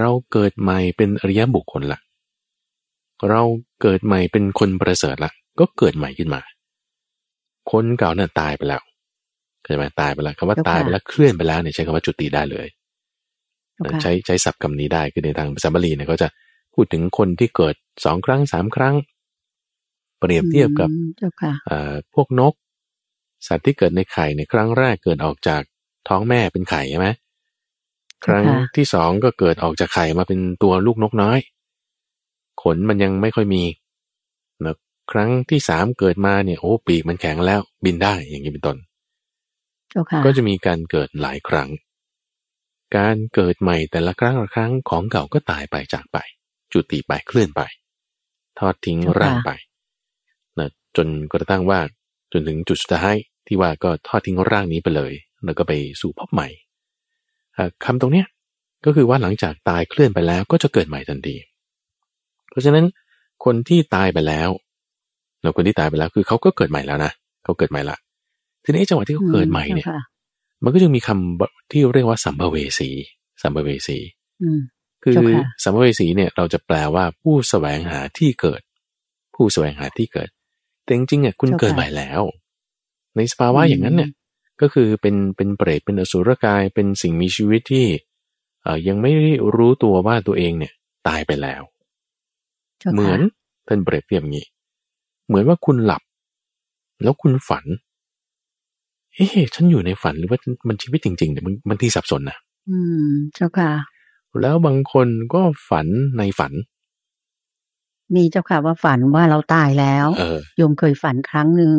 [0.00, 2.00] เราเกิดใหม่เป็นอริยบุคคลละ
[3.30, 3.42] เรา
[3.80, 6.40] เกิดใหม่เป็นคนประเสริฐละก็เกิดใหม่ขึ้นมา
[7.70, 8.89] คนเก่าเนี่ยตายไปแล้วเข้า
[9.64, 12.66] ใจไหมตายไปแล้วคำว่าตายไปแล้วเคลื่อนไปแล้วเนี่ยใช้คำว่าจุติได้เลย
[14.02, 16.28] ใช้ใช้ศัพท์คำนี้ได้คือในทางภาษาบาลีเนี่ยเขาจะ
[16.74, 18.94] พูดถึงคนที่เกิดสองครั้งสามครั้ง
[20.18, 20.90] เปรียบเทียบกับ
[22.14, 22.54] พวกนก
[23.48, 25.62] สัตว์ที่เกิดในไข่ในครั้งแรกเกิดออกจาก
[26.08, 27.08] ท้องแม่เป็นไข่ใช่ไหม
[28.26, 28.44] ครั้ง
[28.76, 31.38] ที่สองก็เกิดออกจากไข่มาเป็นตัวลูกนกน้อย
[32.62, 33.64] ขนมันยังไม่ค่อยมี
[34.64, 34.74] นะ
[35.12, 38.76] ครั้งที่สามเกิดมาเนี่ยโอ้ปีกมันแข็งแล้วบินได้อย่างนี้เป็นต้น
[40.26, 41.68] ก็จะมีการเกิดหลายครั้ง
[42.96, 46.18] การเกิดใหม่แต่ละครั้งละครั้งของเก่าก็ตายไปจากไป
[46.72, 47.62] จุติไปเคลื่อนไป
[48.58, 49.50] ทอดทิ้งร่างไป
[50.58, 51.80] นะจนกระทั่งว่า
[52.32, 55.12] จนถึงจุดสุดท้ายที่ว่าก็ทอดทิ้งร่างนี้ไปเลย
[55.44, 56.48] แล้วก็ไปสู่พบใหม่
[57.84, 58.26] คำตรงเนี้ย
[58.84, 61.36] ก็คือว่าหลังจากตายเคลื่อนไปแล้วก็จะเกิดใหม่ทันที
[62.50, 62.84] เพราะฉะนั้น
[63.44, 64.48] คนที่ตายไปแล้ว
[65.42, 67.12] เราคนที่ตายไปแล้วคือเขาก็เกิดใหม่แล้วนะ
[67.44, 67.96] เขาเกิดใหม่ละ
[68.64, 69.86] ทีนี้จังหวะที่เขาเกิดใหม่เนี่ย
[70.64, 72.90] มันก็จะมีคำที่เรียกว่าสัมภเวสี
[73.42, 73.98] สัมภเวสี
[75.02, 75.14] คือ
[75.62, 78.60] สัมภเวสีเนี่ยเราจะแปลว่าผู้แสวงหาที่เกิด
[79.34, 80.28] ผู้แสวงหาที่เกิด
[80.84, 82.22] แต่จริงๆอะคุณเกิดใหม่แล้ว
[83.16, 84.10] ในสภาวะอย่างนั้นเนี่ย
[84.60, 87.86] ก็คือเป็นเป็นเปรตเป็นอสุรกายเป็นสิ่งมีชีวิตที่
[88.62, 89.12] เอ่อยังไม่
[89.56, 90.72] รู้ตัวว่าตัวเองเนี่ย
[91.08, 91.62] ตายไปแล้ว
[92.92, 93.20] เหมือน
[93.68, 94.46] ท่านเปรตเปรียบงี้
[95.26, 96.02] เหมือนว่าคุณหลับ
[97.02, 97.64] แล้วคุณฝัน
[99.14, 102.36] เอ๊ะฉันอยู่ในฝันหรือว่ามันชีวิตจริงๆเนี่ยมันมันที่สับสนนะ
[102.70, 103.72] อืม เจ้าค่ะ
[104.42, 105.86] แล้วบางคนก็ฝัน
[106.18, 106.52] ในฝัน
[108.16, 110.06] มีเจ้าค่ะว่าฝันว่าเราตายแล้ว
[110.56, 111.74] โยมเคยฝันครั้งหนึ่ง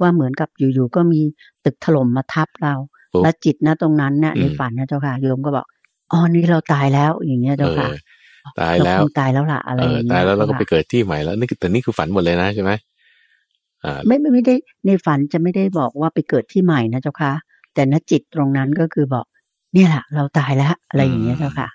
[0.00, 1.20] ว่าเหมือนกับอยู่ๆก็มี
[1.64, 2.74] ตึกถล่มมาทับเรา
[3.22, 5.66] และจิตนะตรงนั้นเนี่ยในฝันนะเจ้าค่ะโยมก็บอก
[6.12, 7.88] อ๋อนี่เราตายแล้วอย่างเงี้ยเจ้าค่ะ
[8.60, 12.72] ตายแล้วตายแล้วล่ะอะไรอย่างเงี้ยตายแล้วเราก็ไปเกิดที่ใหม่แล้วนี่แต่นี่คือฝันหมดเลยนะใช่ไหม
[13.84, 14.54] อ่าไม่ไม่ได้
[14.86, 17.32] ในฝันจะไม่ได้บอกว่าไปเกิดที่ใหม่นะเจ้าค่ะ
[17.74, 19.26] แต่ณจิตตรงนั้นก็คือบอก
[19.74, 21.68] เนี่ยแหละเราตายแล้วอะไรอย่างเงี้ยเจ้าค่ะ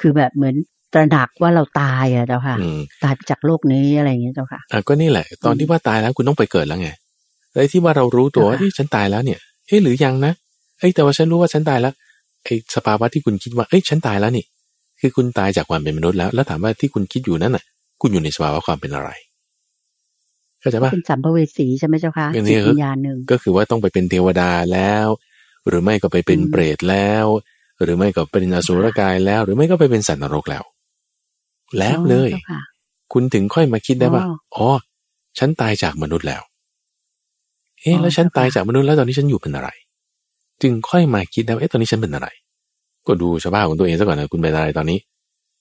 [0.00, 0.54] คือแบบเหมือน
[0.92, 2.56] ตระหนักว่าเราตายอะเจ้าค่ะ
[3.02, 6.90] ตายจากโลกนี้อะไรอย่างเงี้ยเจ้าค่ะอะก็นี่แหละ ตอนที่ว่าตายแล้วคุณต้องไปเกิดแล้วไง
[7.54, 10.32] ไอ้ที่ว่าเรารู้ตัวว่าที่ฉันตายแล้วเนี่ยเฮ้หรือยังนะ
[10.78, 11.92] เอ้แต่ว่าฉันรู้ว่าฉันตายแล้ว
[12.44, 14.44] ไอ้สภาวะที่คุณคิดว่าเอ้ยฉันตายแล้วนี่
[15.00, 17.64] คือคุณตายจากความเป็นมนุษย์แล้ว แล้วถามว่าที่คุณคิดอยู่นั้นน่ะ
[18.00, 19.10] คุณอยู่ในสภาวะความเป็นอะไร
[20.60, 25.06] เข้าใจปะเป็นสัมภเวสีใช่ไหมเจ้าค่ะจิตวิญญาณหนึ่งก็คือว่าต้องไปเป็นเทวดาแล้ว
[25.68, 27.26] หรือไม่ก็ไปเป็นเปรตแล้ว
[27.82, 30.64] หรือไม่ก็เป็นอสุรกายแล้ว หรือไม่ก็ไปเป็นสัตว์นรกแล้ว
[31.78, 32.30] แล้วเลย
[33.12, 34.22] คุณถึงค่อยมาคิดได้ว่า
[34.56, 34.68] อ๋อ
[35.38, 36.42] ฉันตายจากมนุษย์แล้ว
[37.80, 39.68] เอ๊ะแล้วฉันตายจากมนุษย์แล้วตอนนี้ฉันอยู่เป็นอะไร
[40.62, 42.28] จึงค่อยมาคิดได้ว่าเอ๊ะตอนนี้ฉันเป็นอะไร
[43.06, 44.98] ก็ดูสภาพของตัวเองซะก่อนนะคุณเป็นอะไรตอนนี้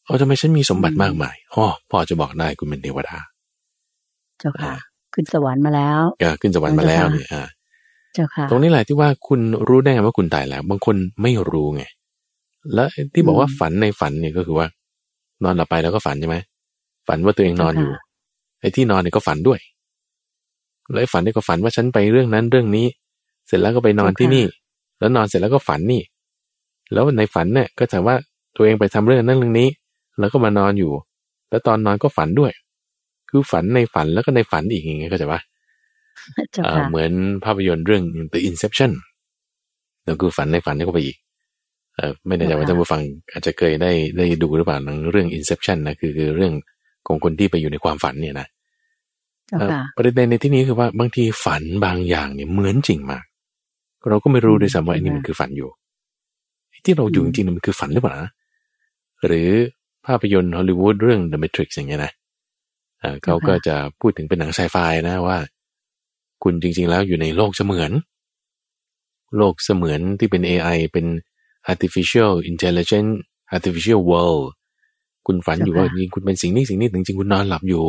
[0.07, 3.15] อ๋อทำไมฉันมีสมบัติมากมายอ๋อพ่อจะบอกได้คุณเป็นเทวดา
[4.39, 4.73] เจ้าค่ะ
[5.13, 6.01] ขึ้นสวรรค์มาแล้ว
[6.41, 7.43] ขึ้นสวรรค์มาแล้วเนี่ยอ่า
[8.13, 11.83] เจ้าค่ะ ตรงนี้แหละที่ว่าคุณรู้ได้ไงว่าคุณตายแล้ว บางคนไม่รู้ไง
[12.73, 14.67] แล้วที่บอกว่าฝันในฝันเนี่ยก็คือว่า
[15.43, 16.37] นอนหลับไปแล้วก็ฝันใช่ไหม
[17.07, 17.91] ฝันว่าตัวเองนอนอยู่
[18.61, 19.59] ไอ้ที่นอนเนี่ยก็ฝันด้วย
[20.93, 22.87] แล้วฝันนี่ก็ฝันว่าฉันไปเรื่องนั้นเรื่องนี้
[23.47, 24.43] เสร็จแล้วก็ไปนอนที่นี่
[24.99, 26.01] แล้วนอนเสร็จแล้วก็ฝันนี่
[26.93, 28.15] แล้วในฝันเนี่ยก็ถามว่า
[28.55, 29.67] ตัวเองไปทำเรื่องนั้นเรื่องนี้
[30.19, 30.91] แล้วก็มานอนอยู่
[31.49, 32.51] แล้วตอนนอนก็ฝันด้วย
[33.29, 35.39] คือฝันในฝันแล้วก็ในฝันอีกอย่างเงี้ยก็จะว่า
[36.89, 37.11] เหมือน
[37.45, 38.91] ภาพยนตร์เรื่อง The Inception
[40.03, 41.17] แล้วคือฝันในฝันนี่ก็ไปอีก
[41.95, 46.53] เออไม่แน่ใจว่าท่านผู้ฟังอาจจะเคยได้ได้ดูหรือเปล่าหนังเรื่อง Inception นะคือคือเรื่อง
[47.07, 48.47] ของคนที่ไปอยู่ในความฝันเนี่ยนะ
[49.95, 53.23] ประเด็นในที่นี้คือว่าบางทีฝันบางอย่างเนี่ยเหมือนจริงมาก
[54.09, 55.69] เราก็ไม่รู้ด้วยซ้ำว่าอันนี้มันคือฝันอยู่
[56.85, 58.13] ที่เราอยู่จริงๆมันคือฝันหรือเปล่า
[59.27, 59.49] หรือ
[60.05, 62.11] ภาพยนตร์ฮอลลีวูดเรื่อง The Matrix อย่างเงี้ยนะ
[63.23, 65.39] เขาก็จะพูดถึงเป็นหนังไซไฟนะว่า
[66.43, 67.91] คุณจริง ๆ แล้วอยู่ในโลกเสมือน
[69.37, 71.05] โลกเสมือนที่เป็น AI เป็น
[71.71, 73.13] artificial intelligence
[73.55, 74.43] artificial world
[75.27, 77.85] คุณฝันอยู่ว่าจริงคุณเป็นสิ่งนี้สิ่งนี้จริงๆคุณนอนหลับอยู่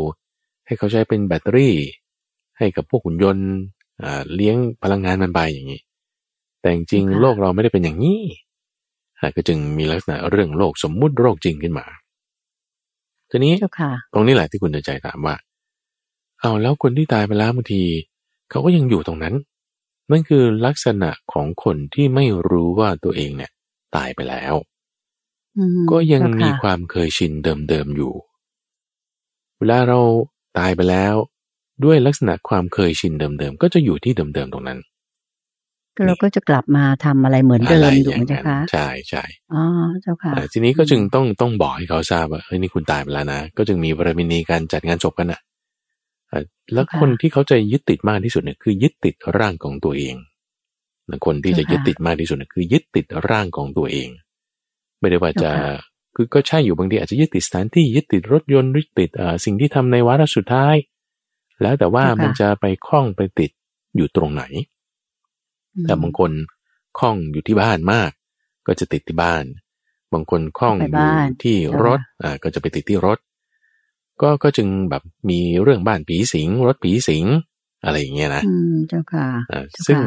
[0.66, 1.74] ให้เขาใช้เป็นแบตเตอรี่
[2.58, 3.48] ให้กับพวกหุ่นยนต์
[4.34, 5.80] เลี้ยงพลังงานมันไปอย่างนี้
[6.60, 8.20] แต่จริงโลกเราไม่ได้เป็นอย่างนี้
[9.36, 11.86] ก็จึงมีลักษณะเรื่องโลกสมมุติโลกจริงขึ้นมา
[13.30, 13.54] ทีนี้
[14.12, 15.36] ตรงนี้แหละที่คุณใจถามว่า
[16.40, 17.82] เอาแล้วคนที่ตายไปแล้วบางที
[18.50, 19.34] เขาก็ยังอยู่ตรงนั้น
[20.10, 23.50] นั่นคือลักษณะของคนที่ไม่รู้ว่าตัวเองเนี่ย
[23.96, 24.54] ตายไปแล้ว
[25.90, 27.32] ก็ยังมีความเคยชิน
[27.68, 28.14] เดิมๆอยู่
[29.58, 30.00] เวลาเรา
[30.58, 31.14] ตายไปแล้ว
[31.84, 34.80] ด้วยลักษณะความเคยชินเดิมๆก็จะอยู่ที่เดิมๆตรงนั้น
[36.06, 39.22] เราก็จะกลับมาทำอะไรเหมือนเดิมถูกไหมเจ้าคะใช่ใช่
[39.54, 39.64] อ๋อ
[40.02, 45.40] เจ้าค่ะทีนี้ก็จึงต้องต้องบอกให้เขาทราบว่าเฮ้ยนี่คุณตายไปแล้วนะก็จึงมีบรมินีการจัดงานศพกันอะ
[46.72, 50.16] แล้วคนที่เขาจะยึดติดมากที่สุดเนี่ยคือ ยึดติดร่างของตัวเอง
[51.26, 54.08] คนที่จะยึดติดมากที่สุดคือ ยึดติดร่างของตัวเอง
[55.00, 55.50] ไม่ได้ว่าจะ
[56.16, 59.10] คือก็ใช่อยู่บางทีอาจจะยึดติดสถานที่ยึดติดรถยนต์ยึดติด
[59.44, 60.74] สิ่งที่ทำในวาระสุดท้าย
[61.62, 63.50] แล้วแต่ว่ามันจะไปคล้องไปติด
[63.96, 64.42] อยู่ตรงไหน
[65.84, 66.32] แต่บางคน
[66.98, 68.10] คล้องอยู่ที่บ้านมาก
[68.66, 69.44] ก็จะติดที่บ้าน
[70.12, 71.04] บางคนคล้องอยู่
[71.42, 73.18] ที่รถอ่าก็จะไปติดที่รถ
[74.22, 77.24] ก็ก็จึงแบบมีเรื่องบ้านผีสิง รถผีสิง
[77.84, 79.26] อะไรอย่างเงี้ยนะอืมเจ้าค่ะ
[79.86, 79.98] ซึ่ง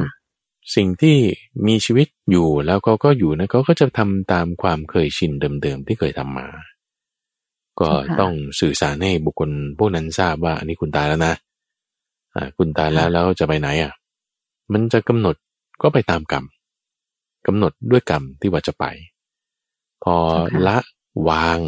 [0.75, 1.17] สิ่งที่
[1.67, 6.47] มีชีวิตอยู่แล้วเขาก็อยู่นะเขาก็จะทำตามความเคยชินเดิมๆที่เคยทำมา
[7.79, 11.33] ก็ต้องสื่อสารให้บุคคลพวกนั้นทราบว่าอันนี้คุณตายแล้วนะ
[12.35, 13.93] อ่าคุณตายแล้วแล้วจะไปไหนอะ
[14.73, 15.35] มันจะกำหนด
[15.81, 16.45] ก็ไปตามกรรม
[17.47, 18.85] กำหนดด้วยกรรมที่ว่าจะไป
[20.03, 20.15] พอ
[20.67, 20.77] ละ
[21.29, 21.59] วาง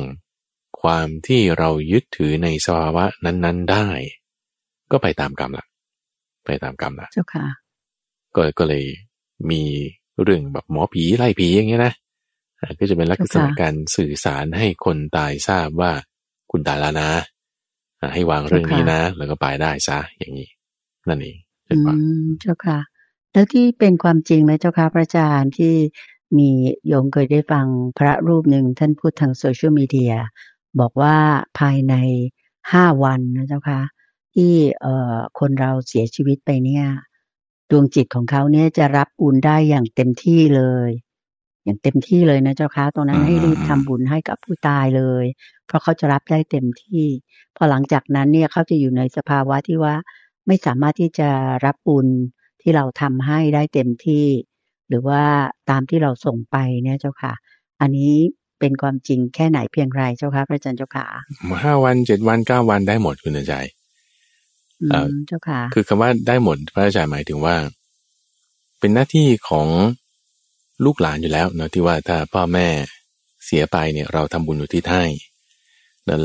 [0.81, 3.87] ความที่เรายึดถือในสภาวะนั้น ๆได้
[4.91, 5.65] ก็ไปตามกรรมละ
[6.45, 7.45] ไปตามกรรมละเจ้าค่ะ
[8.35, 8.85] ก็ก็เลย
[9.51, 9.61] มี
[10.23, 11.93] เรื่องแบบหมอผีไล่ผีอย่างเงี้ยนะ
[12.79, 15.91] ก็จะเป็นลักษณะการสื่อสารให้คนตายทราบว่า
[16.51, 17.11] คุณตายแล้วนะ
[18.13, 20.49] ให้วางเรื่องนี้นะ แล้วก็ไปได้ซะอย่างนี้
[21.09, 21.37] นั่นเอง
[21.69, 21.77] อื
[22.23, 22.77] มเจ้าค่ะ
[23.35, 25.73] แล้วที่เป็นความจริงไหมเจ้าค่ะพระอาจารย์ที่
[26.37, 26.49] มี
[26.87, 27.67] โยมเคยได้ฟัง
[27.97, 30.13] พระรูปหนึ่งท่านพูดทางโซเชียลมีเดีย
[30.79, 31.15] บอกว่า
[31.59, 31.95] ภายใน
[32.71, 33.81] ห้าวันนะเจ้าค่ะ
[34.35, 36.85] ที่เอ่อคนเราเสียชีวิตไปเนี่ย
[37.69, 40.89] ดวงจิตของเขาเนี่ยจะรับบุญได้อย่างเต็มที่เลย
[41.63, 45.25] อย่างเต็มที่เลยนะเจ้าค่ะตรงนั้นให้รีบทำบุญให้กับผู้ตายเลย
[45.67, 47.05] เพราะเขาจะรับได้เต็มที่
[47.55, 49.95] พอหลังจากนั้นเนี่ยเขาจะอยู่ในสภาวะที่ว่า
[50.47, 51.29] ไม่สามารถที่จะ
[51.65, 52.07] รับบุญ
[52.65, 54.27] ที่เราทำให้ได้เต็มที่
[54.89, 55.23] หรือว่า
[55.69, 57.33] ตามที่เราส่งไปเนี่ยเจ้าค่ะ
[57.81, 58.13] อันนี้
[58.59, 61.05] เป็นความจริงแค่ไหนเพียงไรเจ้าค่ะพระอาจารย์เจ้าค่ะ
[61.63, 63.53] ห้าวันเจ็ดวันเก้าวันได้หมดคุณใจ
[65.27, 67.55] เจ้าค่ะ คือคำว่าได้หมดพระอาจารย์หมายถึงว่า
[68.79, 69.67] เป็นหน้าที่ของ
[70.85, 72.67] ลูกหลานอยู่แล้วเนาะที่ว่าถ้าพ่อแม่
[73.45, 75.05] เสียไปเนี่ยเราทำบุญอุทิศให้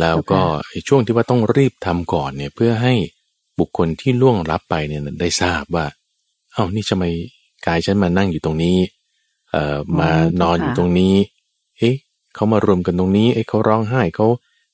[0.01, 0.41] แล้วก็
[0.89, 2.95] ช่วงที่ว่าต้องรีบทำก่อนเนี่ยเพื่อให้
[3.59, 5.87] บุคคลที่ล่วงรับไปเนี่ยได้ทราบว่า
[6.61, 7.05] เอ้านี่ทำไม
[7.67, 8.77] กายฉันมานั่งอยู่ตรงนี้
[9.51, 10.11] เอ่อมา
[10.43, 11.15] นอนอยู่ตรงนี้
[11.79, 11.97] เอ๊ะ
[12.35, 14.27] เขามารวมกันตรงนี้ เอ๊ะเขาร้องไห้เขา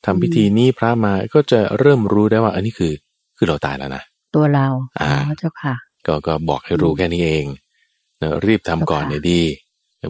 [0.06, 2.92] ทำพิธีนี้พระมาก็จะเริ่มรู้ได้ว่า อันนี้คือ
[3.36, 4.02] คือเราตายแล้วนะ
[4.34, 4.66] ตัวเรา
[5.00, 5.74] อ๋อเจ้าค่ะ
[6.06, 7.44] ก็ก็บอกให้รู้แค่นี้เอง
[8.22, 9.40] นะรีบทำก่อนเนี่ยดี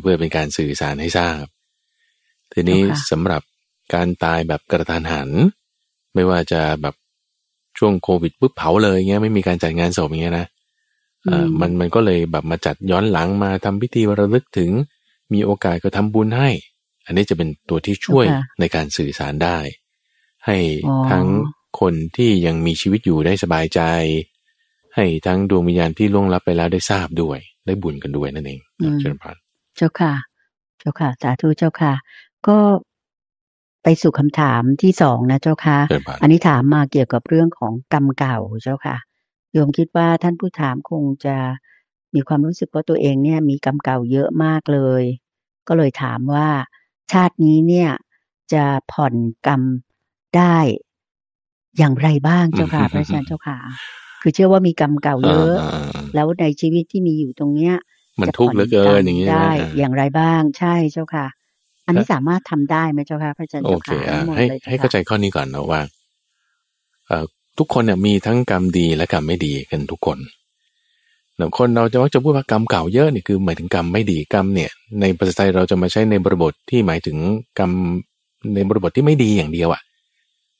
[0.02, 1.44] เพื่อเป็นการสื่อสารให้ทราบ
[2.52, 3.42] ทีนี้สำหรับ
[3.94, 5.28] การตายแบบกระทานหัน
[6.14, 6.94] ไม่ว่าจะแบบ
[7.78, 10.55] ช่วงโควิดปุ๊บเผาเลยเงี้ยไม่มีการจัดงานศพอย่างเงี้ยนะเอ่อ
[11.60, 14.70] มันมันก็เลยแบบมาจัดย้อนหลังมาทำพิธีระลึกถึง
[15.32, 16.50] มีโอกาสก็ทำบุญให้
[17.06, 18.24] อันนี้จะเป็นตัวที่ช่วย
[18.60, 19.58] ในการสื่อสารได้
[20.46, 20.58] ให้
[21.10, 21.26] ทั้ง
[21.80, 23.80] คนที่ยังมีชีวิตอยู่ได้สบายใจ
[24.94, 28.60] ให้ทั้งดวงวิญญาณที่ล่วงลับไปแล้วได้ทราบด้วย ได้บุญกันด้วยนั่นเอง
[29.00, 29.36] เชิญพาน
[29.76, 30.14] เจ้าค่ะ
[30.78, 31.92] เจ้าค่ะ สาธุเจ้าค่ะ
[32.48, 32.58] ก็
[33.82, 35.78] ไปสู่คำถามที่สองนะเจ้าค่ะ
[36.22, 38.96] อันนี้ถามมาเกี่ยวกับเรื่องของกรรมเก่าเจ้าค่ะ
[39.52, 41.36] โยมคิดว่าท่านผู้ถามคงจะ
[42.14, 45.02] มีความรู้สึกว่าตัวเองเนี่ยมีกรรมเก่าเยอะมากเลย
[45.68, 46.48] ก็เลยถามว่า
[47.12, 47.90] ชาตินี้เนี่ย
[48.52, 49.14] จะผ่อน
[49.46, 49.62] กรรม
[50.36, 50.56] ได้
[51.78, 53.58] อย่างไรบ้างเจ้าค่ะ พระอาจารย์เจ้าค่ะ
[54.22, 55.54] คือเชื่อว่ามีกรรมเก่าเยอะ
[56.14, 57.74] แล้วในชีวิตที่มีอยู่ตรงเนี้ย
[58.20, 61.26] มันทุกข์เหลือเกินอย่างนี้ได้ อย่างไรบ้างใช่เจ้าค่ะ
[61.86, 63.98] อันนี้สามารถทำได้ไหมเจ้าค่ะพระอาจารย์เจ้าค่ะ
[64.36, 65.80] ให้ให้เข้าใจข้อนี้ก่อนนะว่า
[67.06, 67.24] เอ่อ
[67.58, 70.18] ทุกคนเนี่ยมีทั้งกรรมดีและกรรมไม่ดีกันทุกคน
[71.36, 77.18] หนึ่งคนเราจะมักจะพูดว่ากรรมเก่าเยอะนี่คือหมายถึงกรรมไม่ดีกรรมเนี่ย ในภาษาไทยเราจะมาใช้ในบริบทที่หมายถึง
[77.58, 77.70] กรรม
[78.54, 79.82] ในบริบทที่ไม่ดีอย่างเดียวอะ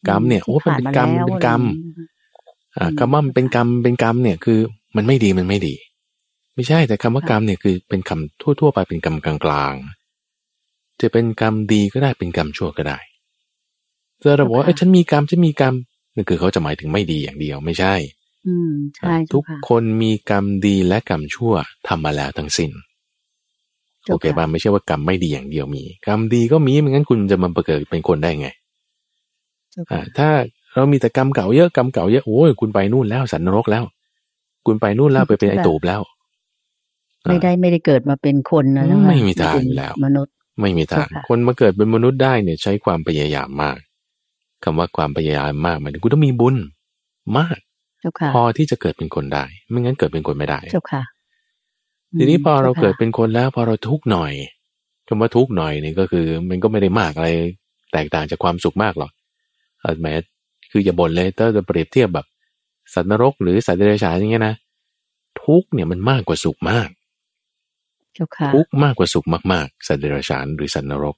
[0.09, 1.63] กรรมเนี่ยโอ้เป็นกรรมเป็นกรรม
[2.79, 4.59] อ่าคำว่ามันเป็นกรรมเป็นกรรมเนี่ยคือ
[4.97, 5.75] มันไม่ดีมันไม่ดี
[6.55, 12.99] ไม่ใช่แต่คำว่ากรรมเนี่ยคือเป็นคำทั่ว ๆ ไปเป็นกรรมกลางๆจะเป็นกรรมดีก็ได้เป็นกรรมชั่วก็ได้
[14.21, 15.75] ถ้าเราบอกว่าเอ้ฉันมีกรรมฉันมีกรรม
[16.16, 17.94] นั่นคือเขาจะหมายถึงไม่ดีอย่างเดียวไม่ใช่
[18.46, 21.55] อืมใช่ทุกคนมีกรรมดีและกรรมชั่ว
[21.88, 22.70] ทำมาแล้วทั้งสิ้น
[24.09, 28.48] โอเคป่ะไม่ใช่ว่ากรรมไม่ดีอย่างเดียวมี กรรมดีก็มีไม่งั้นคุณจะมาประเกิดเป็นคนได้ไง
[29.92, 30.29] อ่าถ้า
[30.74, 33.85] เรามีแต่กรรมเก่าเยอะกรรมเก่าเยอะโอ้ยคุณไปนู่นแล้วสันนรกแล้ว
[34.66, 36.00] คุณไปนู่นแล้วไปเป็นไอตูบแล้ว
[37.26, 43.76] ไม่ได้ไม่ได้เกิดมาเป็นคนนะไม่มีทางแล้ว มนุษย์ ไม่มีทาง คนมาเกิดเป็นมนุษย์ได้เนี่ยใช้ความพยายามมาก
[44.64, 46.57] คำว่าความพยายามมากหมายถึงคุณต้องมีบุญ
[47.38, 47.59] มาก
[48.35, 51.03] พอที่จะเกิดเป็นคนได้ ไม่งั้นเกิดเป็นคนไม่ได้เจ้าค่ะ
[52.19, 54.33] ทีนี้พอเราเกิดเป็นคนแล้วพอเราทุกข์หน่อย
[55.09, 57.29] คำว่าทุกข์หน่อยนี่ก็คือ มันก็ไม่ได้มากอะไร
[57.92, 59.11] แตกต่างจากความสุขมากหรอก
[60.01, 60.14] แม้
[60.71, 62.27] คืออย่าบ่นเลยถ้าจะเปรียบเทียบแบบ
[62.95, 64.55] สัตว์นรกหรือสัตว์เดรัจฉานอย่างเงี้ยนะ
[65.42, 66.88] ทุกเนี่ยมันมากกว่าสุขมาก
[68.55, 71.16] ทุกมากกว่าสุขมากๆ สัตว์เดรัจฉานหรือสัตว์นรก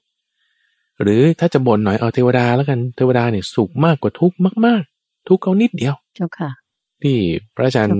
[1.01, 4.33] หรือถ้าจะบ่นหน่อยเอาเทวดาแล้วกันเทวดาเนี่ยสุขมากกว่าทุก
[4.65, 6.51] มาก ๆ ทุกเขานิดเดียว เจ้าค่ะ
[7.03, 7.17] ที่
[7.55, 7.91] พระอาจารย์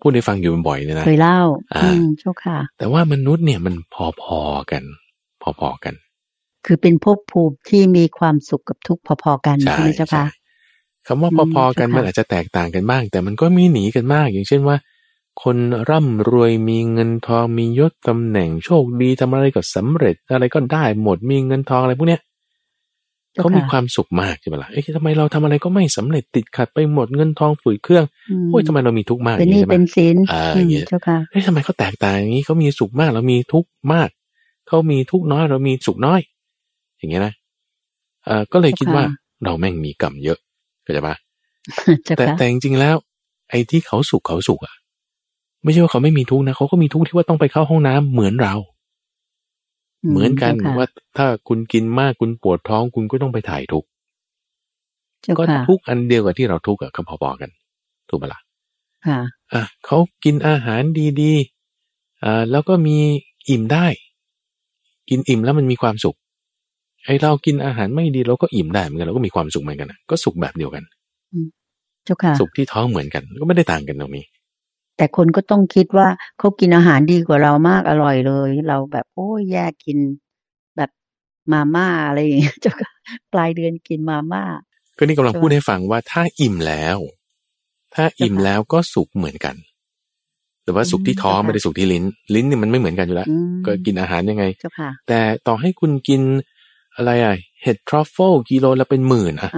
[0.00, 1.40] พูดให้ฟังอยู่บ่อยเนี่ยนะเคยเล่า
[1.74, 4.82] อืมเจ้าค่ะ แต่ว่ามนุษย์เนี่ยมันพอๆกัน
[5.42, 5.94] พอๆกัน
[6.66, 10.26] คือเป็นภพภูมิที่มีความสุขกับทุกข์พอๆกันใช่ไหมเจ้าคะ
[11.06, 14.76] คำว่าพอๆกันมันอาจจะแตกต่างกันบ้าง แต่มันก็มีหนีกันมาก อย่างเช่นว่า
[15.42, 15.56] คน
[15.90, 22.22] ร่ำรวยมีเงินทองมียศตำแหน่งโชคดีทำอะไรก็สำเร็จ อะไรก็ได้หมดมีเงินทองอะไรพวกเนี้ย
[23.40, 28.04] เขามีความสุขมากใช่ไหมล่ะเอ๊ะทำไมเราทำอะไรก็ไม่สำเร็จติดขัดไปหมดเงินทองฝืดเครื่อง
[28.48, 30.86] โอ้ยทำไมเรามีทุกข์มากเป็นนี่เป็นสินอ่าอย่างเงี้ย
[31.30, 34.08] เอ๊ะทำไมเขาแตกต่างอย่างนี้เขามีสุขมากเรามีทุกข์มาก
[34.68, 36.20] เขามีทุกข์น้อยเรามีสุขน้อย
[36.98, 37.34] อย่างเงี้ยนะ
[38.24, 39.04] เอ่อก็เลยคิดว่า
[39.44, 40.38] เราแม่งมีกรรมเยอะ
[40.82, 41.14] เข้าใจปะ
[42.16, 42.96] แต่แต่จริงๆแล้ว
[43.50, 44.74] ไอ้ที่เขาสุขเขาสุขอะ
[45.62, 48.54] ไม่ใช่ว่าเขาไม่มีทุกข์นะเขาก็มีทุกข์ที่ว่าต้องไปเข้าห้องน้ำเหมือนเรา
[50.10, 50.86] เหมือนกันว่า
[51.18, 53.84] ถ้าคุณกินมากคุณปวดท้องคุณก็ต้องไปถ่ายทุก
[55.38, 57.50] ก็ทุกอันเดียวกับที่เราทุกข์ก็พอๆกัน
[58.08, 58.40] ถูกปะล่ะ
[59.06, 59.18] ค่ะ
[59.52, 60.82] อะเขากินอาหาร
[61.20, 62.96] ดีๆอ่าแล้วก็มี
[63.48, 63.86] อิ่มได้
[65.08, 66.16] กินอิ่มแล้วมันมีความสุข
[67.04, 70.84] ไอเรากินอาหารไม่ดีเราก็อิ่มได้เหมือนกันเราก็มีความสุขเหมือนกันก็สุขแบบเดียวกัน
[72.04, 74.24] เจ้าค่ะ สุขที่ท้องเหมือนกัน ก็ไม่ได้ต่างกันตรงนี้
[74.96, 79.98] แต่คนก็ต้องคิดว่าเขากินอาหารดีกว่าเรามากอร่อยเลย เราแบบโอ้ยแย่กิน
[80.76, 80.90] แบบ
[81.52, 82.92] มาม่าอะไรอย่างเงี้ยเจ้าค่ะ
[83.32, 84.42] ปลายเดือนกินมาม่า
[84.96, 86.98] ก็นี่กำลังพูดให้ฟังว่าถ้าอิ่มแล้ว
[87.94, 89.56] ถ้าอิ่มแล้วก็สุขเหมือนกัน
[90.66, 93.28] แต่ว่าสุขที่ท้องไม่ได้สุขที่ลิ้น ลิ้นนี่มันไม่เหมือนกันอยู่แล้ว
[93.66, 94.44] ก็กินอาหารยังไง
[95.08, 96.20] แต่ต่อให้คุณกิน
[96.96, 99.50] อะไรอะเห็ดทรัฟเฟิลกิโลละเป็นหมื่นอะ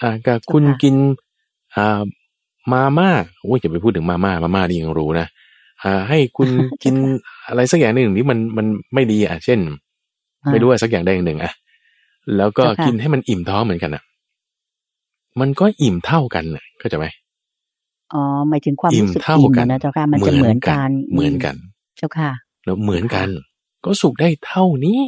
[0.00, 0.94] อ่ากับคุณกิน
[1.76, 2.02] อ่า
[2.72, 3.10] มาม่า
[3.42, 5.26] โอ้ยอย่าไปพูดถึงมาม่ามาม่าดียังรู้นะ
[5.82, 6.48] อ่าให้คุณ
[6.84, 6.94] กิน
[7.48, 9.58] อะไรสักอย่างหนึ่งที่มันมันไม่ดีอะเช่น
[10.50, 11.52] ไม่รู้ว่าสักอย่างใดอย่างหนึ่งอะ
[12.36, 14.02] แล้วก็กินให้มันอิ่มท้องเหมือนกันอะ
[15.40, 17.06] มันก็อิ่มเท่ากันน่ะเข้าใจไหม
[18.12, 21.54] อ๋อหมายถึงความรู้สึกอิ่มนะเจ้าค่ะมันจะเหมือนกันเหมือนกัน
[21.98, 22.30] เจ้าค่ะ
[22.64, 23.28] แล้วเหมือนกัน
[23.84, 25.00] ก็สุกได้เท่านี้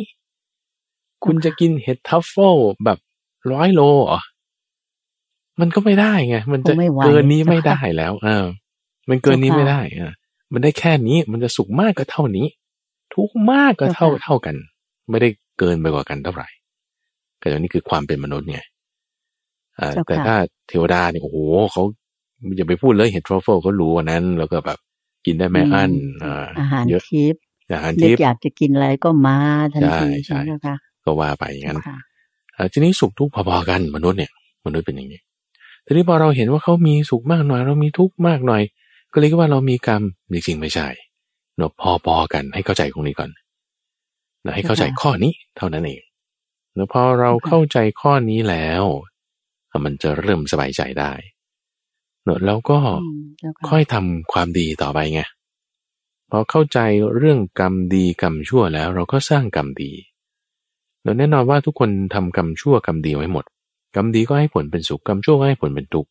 [1.25, 2.99] คุณจะกินเห็ดทัฟเฟิลแบบ
[3.53, 3.81] ร้อยโล
[4.11, 4.21] อ๋อ
[5.61, 6.73] มันก็ไม่ได้ไง มันจะ
[7.05, 8.45] เกินนี้ไม่ได้แล้วเออ
[9.11, 10.15] มันเกินนี้ไม่ได้อะ
[10.53, 12.47] มันได้แค่นี้ มันจะสุขมากก็เท่านี้
[13.15, 14.57] ทุกข์มากก็เท่าเท่ากัน
[15.11, 15.29] ไม่ได้
[15.59, 16.49] เกินไปกว่ากันเท่าไหร่
[17.41, 18.61] ก็อย่างนี้คือความเป็นมนุษย์ไง
[20.09, 20.37] แต่ถ้า
[20.69, 21.39] เทวดาเนี่ยโอ้โห
[21.73, 21.83] เขา
[22.57, 24.79] อย่าไปพูดเลยเห็ดทรัฟเฟิลเขารู้วันนั้น แล้วก็แบบ
[25.27, 25.93] กินได้ไม่อั้น
[26.59, 27.41] อาหารทิพย์
[27.73, 29.37] อาหารทิพย์อยากจะกินอะไรก็มา
[29.73, 31.81] ทันทีใช่ไหมคะก็ว่าไปอย่างนั้น
[32.73, 34.31] ทีนี้สุขทุกข์พอๆกันมนุษย์เนี่ย
[34.67, 35.21] มนุษย์เป็นอย่างนี้
[35.87, 38.63] ทีนี้พอเราเห็นว่าเขามีสุขมากหน่อย เรามีทุกข์มากหน่อย
[39.13, 40.03] ก็เลยก็ว่าเรามีกรรม
[40.33, 40.89] จริงๆไม่ใช่
[41.57, 41.71] เนาะ
[42.05, 43.31] พอๆกันให้เข้าใจตรงนี้ก่อน
[44.45, 46.03] นะให้เข้าใจข้อนี้เท่านั้นเอง
[46.75, 48.85] แล้วพอเราเข้าใจข้อนี้แล้ว
[49.85, 51.13] มันจะเริ่มสบายใจได้
[52.25, 52.79] เนอะแล้วก็
[53.69, 55.23] ค่อยทำความดีต่อไปไง
[56.31, 56.79] พอเข้าใจ
[57.17, 59.93] เรื่องกรรมดีกรรมชั่วแล้ว เราก็สร้างกรรมดี
[61.03, 63.45] เนอะแน่นอนว่าทุกคนทำกรรมชั่วกรรมดีไว้หมด
[63.95, 66.11] กรรมดีก็ให้ผลเป็นสุขกรรมชั่วก็ให้ผลเป็นทุกข์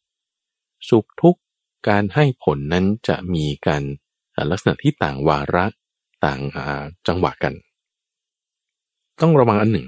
[0.90, 1.42] สุขทุกข์
[1.88, 3.84] การให้ผลนั้นจะมีการ
[4.52, 5.66] ลักษณะที่ต่างวาระ
[6.26, 6.42] ต่าง
[7.08, 7.54] จังหวะกัน
[9.22, 9.88] ต้องระวังอันหนึ่ง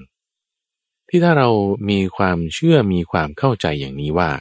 [1.10, 1.50] ที่ถ้าเรา
[1.89, 4.32] มีความเชื่อมีความเข้าใจอย่างนี้ว่า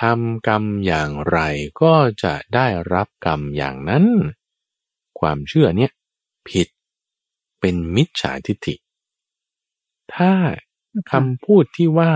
[0.00, 1.38] ทำกรรมอย่างไร
[1.82, 4.04] ก็จะได้รับกรรมอย่างนั้น
[5.20, 5.92] ความเชื่อเนี่ย
[6.48, 6.68] ผิด
[7.60, 8.74] เป็นมิจฉาทิฏฐิ
[10.14, 10.32] ถ้า
[11.12, 12.12] คำพูดที่ว่า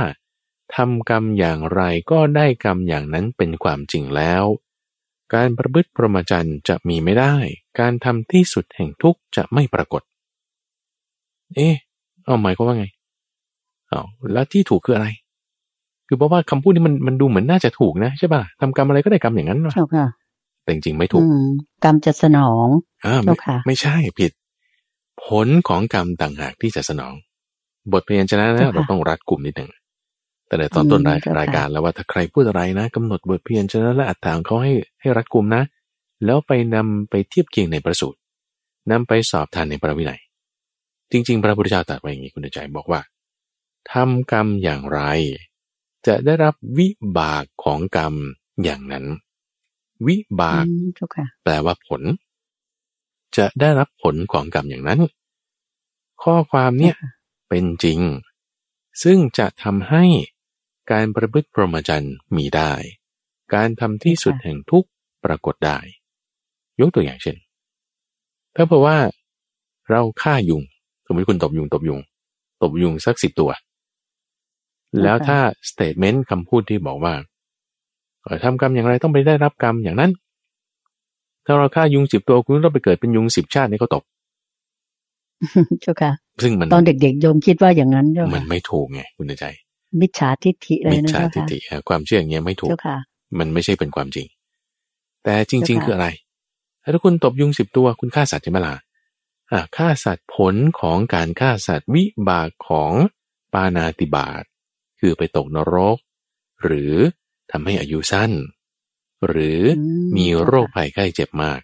[0.76, 4.44] ทำกรรมอย่างไรก็ได้กรรมอย่างนั้นเป็นความจริงแล้ว
[5.34, 7.34] การประพฤติพรหมจรรย์จะมีไม่ได้
[7.78, 10.02] การทำที่สุดแห่งทุกข์จะไม่ปรากฏ
[11.54, 11.74] เอ๊ะ
[12.24, 12.86] เอาหมายก็ว่าไง
[13.90, 15.08] อาแล้วที่ถูกคืออะไร
[16.06, 20.06] คือเพราะว่าคำพูดนี้มันมันดูเหมือนน่าจะถูกนะใช่ป่ะทำกรรมอะไรก็ได้กรรมอย่างนั้นใช่ค่ะ
[20.62, 21.22] แต่จริงไม่ถูก
[21.84, 22.68] กรรมจะสนอง
[23.06, 23.34] อ่าไม่
[23.66, 24.32] ไม่ใช่ผิด
[25.24, 27.14] ผลของกรรมต่างหากที่จะสนอง
[27.92, 29.70] บทเพียนชนะนะเราต้องรัดกลุ่มนิดหนึ่ง
[30.52, 31.02] แต่ในตอนต้น
[31.40, 35.62] รายการแล้วว่าถ้าใครพูดอะไรนะกำหนดบทเพียนชนะและอัตถางเขาให้ให้รัดกลุ่มนะ
[36.24, 38.18] แล้วไปนำไปเทียบเคียงในประสูตร
[38.90, 40.20] นำไปสอบทานในพระวินัย
[41.10, 43.00] จริง ๆ พระพุทธเจ้าตรัสไว้อย่างนี้คุณใจบอกว่า
[43.92, 45.00] ทำกรรมอย่างไร
[46.06, 46.88] จะได้รับวิ
[47.18, 48.14] บากของกรรม
[48.64, 49.04] อย่างนั้น
[50.06, 50.64] วิบาก
[51.42, 52.02] แปลว่าผล
[53.36, 55.00] จะได้รับผลของกรรมอย่างนั้น
[56.22, 56.96] ข้อความเนี่ย
[57.48, 58.00] เป็นจริง
[59.02, 60.04] ซึ่งจะทำให้
[60.90, 62.72] การประพฤติพรหมจรรย์มีได้
[63.54, 64.84] การทำที่สุดแห่งทุก
[65.24, 65.78] ปรากฏได้
[66.80, 67.36] ยกตัวอย่างเช่น
[68.56, 68.96] ถ้าเพราะว่า
[69.90, 70.62] เราฆ่ายุง
[71.06, 72.00] สมมติคุณตบยุงตบยุง
[72.62, 73.50] ตบยุงสักสิบตัว
[75.02, 77.14] แล้วถ้าสเตทเมนต์คำพูดที่บอกว่า
[78.44, 80.10] ทำกรรมอย่างไรต้องไปได้รับกรรมอย่างนั้น
[81.46, 84.02] ถ้าเราฆ่ายุงสิบตัวคุณต้องไปเกิดเป็นยุงสิบชาตินี่ก็ตก
[85.82, 86.12] เจ้าค่ะ
[86.42, 89.44] ซึ่งมันตอนเด็กๆโยมคิดว่าอย่างนั้นเจ้ามันไม่ถูกไงคุณใจ
[90.00, 92.70] มิจฉาทิฏฐิเลยนะมิจฉาทิฏฐิความเชื่ออย่างเงี้ยไม่ถูก
[93.38, 94.26] มันไม่ใช่เป็นความจริง
[95.24, 96.08] แต่จริง ๆ คืออะไร
[96.92, 98.76] ถ้าคุณตบยุงสิบตัวคุณฆ่าสัตว์ใช่ไหมล่ะ
[99.76, 102.92] ฆ่าสัตว์ผลของการฆ่าสัตว์วิบากของ
[103.52, 104.42] ปานาติบาต
[105.00, 105.98] คือไปตกนรก
[106.64, 106.94] หรือ
[107.50, 108.30] ทำให้อายุสั้น
[109.26, 109.60] หรือ
[110.16, 111.60] มีโรคภัยไข้เจ็บมาก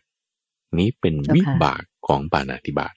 [0.78, 2.94] นี้เป็นวิบากของปานาติบาต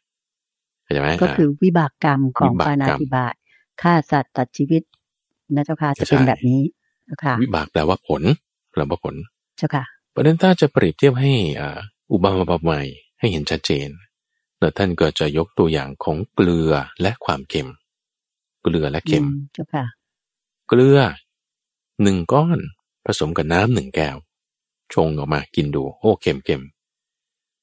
[0.84, 3.34] เข้าใจไหมก็คือวิบากกรรมของปานาติบาต
[3.82, 4.84] ฆ่าสัตว์ตัดชีวิต
[5.56, 6.62] นะเจ้าค่ะจะเป็นแบบนี้
[7.06, 8.22] เจ้าค่ะ วิบากแปลว่าผล
[8.72, 9.16] แปลว่าผล
[9.58, 9.84] เจ้าค่ะ
[10.16, 11.34] ประเด็นถ้าจะเปรียบเทียบให้
[12.12, 12.80] อุบามาบใหม่
[13.20, 13.90] ให้เห็นชัดเจน
[14.60, 16.72] แล้วท่านก็จะยกตัวอย่างของเกลือ
[17.02, 17.70] และความเค็ม
[18.64, 19.86] เกลือและเค็มเจ้าค่ะ
[20.70, 20.98] เกลือ
[22.04, 22.60] หนึ่งก้อน
[23.06, 24.18] ผสมกับน้ำหนึ่งแก้ว
[24.94, 26.64] ชงออกมากินดู โอ้เค็มเค็ม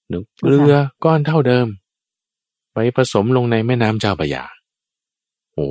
[0.08, 0.74] หนึ่งเกลือ
[1.04, 1.66] ก้อนเท่าเดิม
[2.72, 4.44] ไปผสมลงในแม่น้ำเจ้าพระยา
[5.54, 5.68] โอ้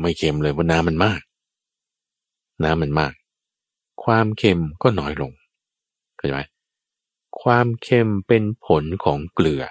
[0.00, 1.20] ไม่เค็มเลยเพราะน้ำมันมาก
[2.62, 3.12] น้ำมันมาก
[4.04, 5.32] ความเค็มก็น้อยลง
[6.16, 6.40] เข้าใจไหม
[7.40, 9.62] ความเค็มเป็นผลของเกลือ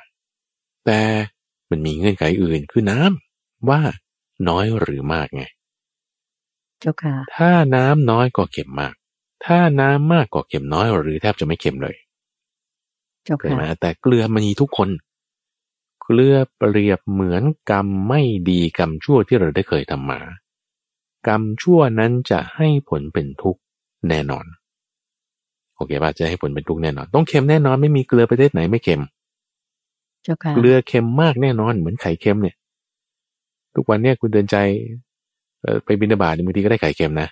[0.86, 1.02] แต่
[1.70, 3.82] มันมีเงื่อนไขอื่นคือน้ำว่า
[4.50, 5.44] น้อยหรือมากไง
[6.80, 8.94] เจ้าค่ะถ้าน้ำน้อยก็เค็มมาก
[9.46, 11.96] ถ้าน้ำมากก็เค็มน้อยหรือแทบจะไม่เค็มเลย
[13.24, 14.90] เจ้าเคยค่ะไหมแต่เกลือมันมีทุกคน
[16.02, 20.20] เกลือเปรียบเหมือนกรรมไม่ดีกรรมชั่วที่เราได้เคยทำมา
[21.28, 23.62] กรรมชั่วนั้นจะให้ผลเป็นทุกข์
[24.10, 24.46] แน่นอน
[25.76, 29.02] โอเคป่ะจะให้ผลเป็นทุกข์แน่นอน ต้องเค็มแน่นอนไม่มีเกลือประเทศไหนไม่เค็ม
[30.24, 32.56] เจ้าค่ะเกลือเค็มมากแน่นอนเหมือนไข่เค็มเนี่ย
[33.76, 34.58] ทุกวันเนี่ยคุณเดินใจ
[35.62, 37.28] เอ่อไปบินาบาตบางทีก็ได้ไข่เค็มนะ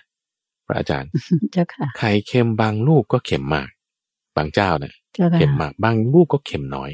[0.66, 1.10] พระอาจารย์
[1.52, 3.68] เจ้าค่ะไข่เค็มบางลูกก็เค็มมาก
[4.36, 6.90] บางเจ้าเนี่ยเจ้าค่ะเค็มมากบางลูกก็เค็มน้อย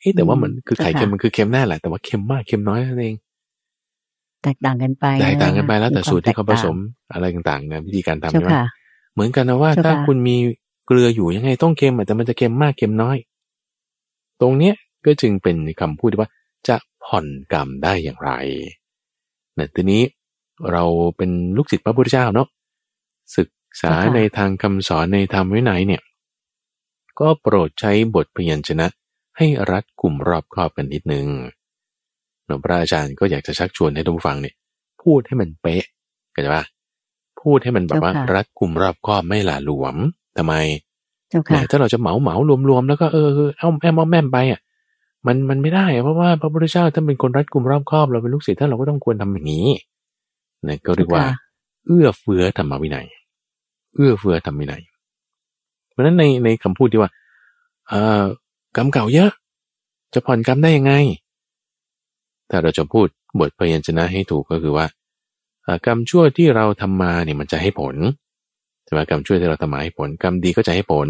[0.00, 3.16] เอ๊ะแต่ว่ามันอืมคือไข่เค็มค่ะมันคือเค็มแน่แหละแต่ว่าเค็มมากเค็มน้อยนั่นเอง
[4.42, 6.76] แตกต่างกันไป แตกต่างกันไปแล้วแต่มีควสูตรที่เขาผสม
[7.06, 8.64] แตกอะไรต่างๆนะวิธีการต่างทำเจ้าใช่ไหมค่ะ
[9.14, 10.36] เหมือนกันนะว่าเจ้าค่ะถ้าคุณมี
[10.86, 13.16] เกลืออยู่ยังไงต้องเค็มอะแต่มันจะเค็มมากเค็มน้อย
[14.40, 14.74] ตรงเนี้ย
[15.06, 16.30] ก็จึงเป็นคำพูดที่ว่า
[16.68, 18.32] จะผ่อนกรรมได้อย่างไร
[19.58, 20.02] นะทีนี้
[20.72, 20.84] เรา
[21.16, 22.48] เป็นลูกศิษย์พระพุทธเจ้าเนาะ
[23.36, 23.48] ศึก
[23.80, 26.02] ษาเจ้าค่ะในทางคำสอนในธรรมวินัยเนี่ย
[27.20, 28.86] ก็โปรดใช้บทพยัญชนะ
[29.36, 31.59] ให้รัดกลุ่มรอบครอบกันนิดนึงหลวง
[32.64, 34.54] พระอาจารย์ก็อยากจะชักชวนให้ทุกผู้ฟังเนี่ย
[35.02, 35.84] พูดให้มันเป๊ะ
[36.32, 36.64] เข้าใจปะ
[37.40, 39.96] พูดให้มันแบบว่าเจ้าค่ะรัดกลุ่มรอบครอบไม่หละหลวม
[40.38, 40.54] ทำไม
[41.30, 42.36] เจ้าเนี่ค่ะยถ้าเราจะเหมาเหมา
[42.70, 43.28] รวมๆแล้วก็เออ
[43.58, 44.60] เอาแอมเอาแม่มไปอะ
[45.26, 49.68] มันมันไม่ได้อะเพราะว่าพระพุทธเจ้าท่านเป็นคนรัดกลุ่มรอบครอบเราเป็นลูกศิษย์ท่านเราก็ต้องควรทำอย่างนี้
[50.64, 51.28] เนี่ยก็เรียกว่าค่ะ
[51.86, 53.06] เอื้อเฟื้อธรรมวินัย
[53.94, 54.82] เอื้อเฟื้อธรรมวินัย
[55.90, 57.10] เพราะฉะนั้นในในคำพูดที่ว่า
[57.88, 58.24] เอ่อ
[58.76, 59.30] กรรมเก่าเยอะ
[60.14, 60.92] จะผ่อนกรรมได้ยังไง
[62.50, 63.06] ถ้าเราจะพูด
[63.40, 64.86] บทพยัญชนะให้ถูกก็คือว่า
[65.62, 67.96] เอ่อกรรมชั่วที่เราทำมาเนี่ยมันจะให้ผล
[68.84, 71.08] ใช่ไหมกรรมชั่วที่เราทำมาให้ผล กรรมดีก็จะให้ผล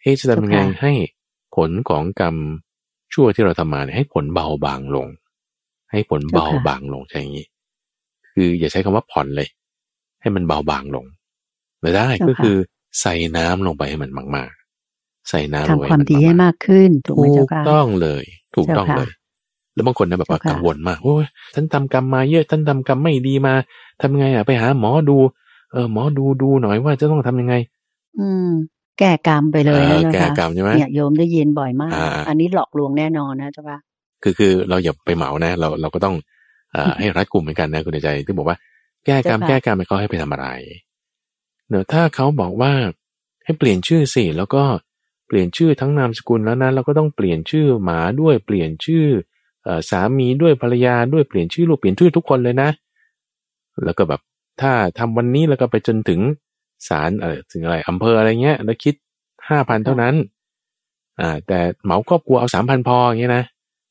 [0.00, 0.92] เอ๊ะจะทำยังไงเจ้าค่ะให้
[1.56, 2.36] ผลของกรรม
[3.12, 5.08] ชั่วที่เราทำมาเนี่ยให้ผลเบาบางลง
[5.92, 7.46] ให้ผลเบาบางลงใช่อย่างนี้
[8.32, 9.48] คืออย่าใช้คำว่าผ่อนเลย
[10.20, 11.04] ให้มันเบาบางลง
[11.80, 12.56] ไม่ได้เจ้าค่ะก็คือ
[13.00, 14.50] ใส่น้ำลงไปให้มันมาก
[14.90, 18.24] ๆ ใส่น้ำลงไปทำความดีให้มากขึ้นถูกไหมถูเจ้ากค่ะต้องเลย
[18.56, 19.10] ถูกต้องเจ้าค่ะเลย
[19.74, 23.54] แล้วบางคนนะแบบว่าเจ้าค่ะกังวลมากโอ้ยท่านทำกรรมมาเยอะท่านทำกรรมไม่ดีมา
[24.00, 25.16] ทำไงอะไปหาหมอดู
[25.72, 27.54] เออหมอดูดูหน่อยว่าจะต้องทำยังไง
[28.18, 28.50] อืม
[28.98, 33.78] แก้กรรมไปเลยเอนะอเจ้าแก้ค่ะกรรมใช่ไหมเนี่ยโยมได้ยินบ่อยมากอ่าอันนี้หลอกลวงแน่นอนนะเจ้าค่ะ
[34.22, 36.14] คือคือเราอย่าไปเหมานะ เราเราก็ต้อง
[36.72, 38.56] เอ่อให้รัดกลุ่มเหมือนกันนะคุณใจที่บอกว่า
[39.06, 40.46] แก้กรรมเจ้าค่ะแก้กรรมเขาให้ไปทำอะไร
[41.68, 42.72] เนอะถ้าเขาบอกว่า
[43.44, 44.62] ให้เปลี่ยนชื่อสิแล้วก็
[45.26, 49.28] เปลี่ยนชื่อทั้งนามสกุลแล้วนะเราก็ต้องเปลี่ยนชื่อหมาด้วยเปลี่ยนชื่อเอ่อ
[49.90, 52.70] สามีด้วยภรรยาด้วยเปลี่ยนชื่อลูกเปลี่ยนชื่อทุกคนเลยนะ
[53.84, 54.20] แล้วก็แบบ
[54.60, 56.20] ถ้าทำวันนี้แล้วก็ไปจนถึง
[56.88, 58.94] ศาลอะไรถึงอะไรอำเภออะไรเงี้ย แล้วคิด
[59.48, 60.14] ห้าพันเท่านั้น
[61.20, 63.44] อ่า แต่เหมาครอบครัวเอาสามพันพออย่างเงี้ยนะ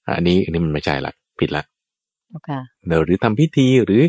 [0.05, 1.63] อะอันนี้อันนี้มันไม่ใช่ละผิดละ
[2.27, 4.01] เจ้าค่ะเนอะหรือทำพิธีหรือ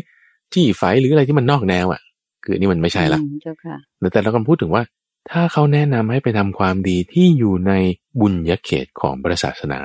[0.53, 2.01] จี้ไฟหรืออะไรที่มันนอกแนวอะ
[2.43, 3.75] คืออันนี่มันไม่ใช่ละอืมเจ้าค่ะ
[4.11, 4.83] แต่เรากำลังพูดถึงว่า
[5.31, 7.73] ถ้าเขาแนะนำให้ไปทำความดีที่อยู่ใน
[8.19, 9.79] บุญญาเขตของพระศาสนา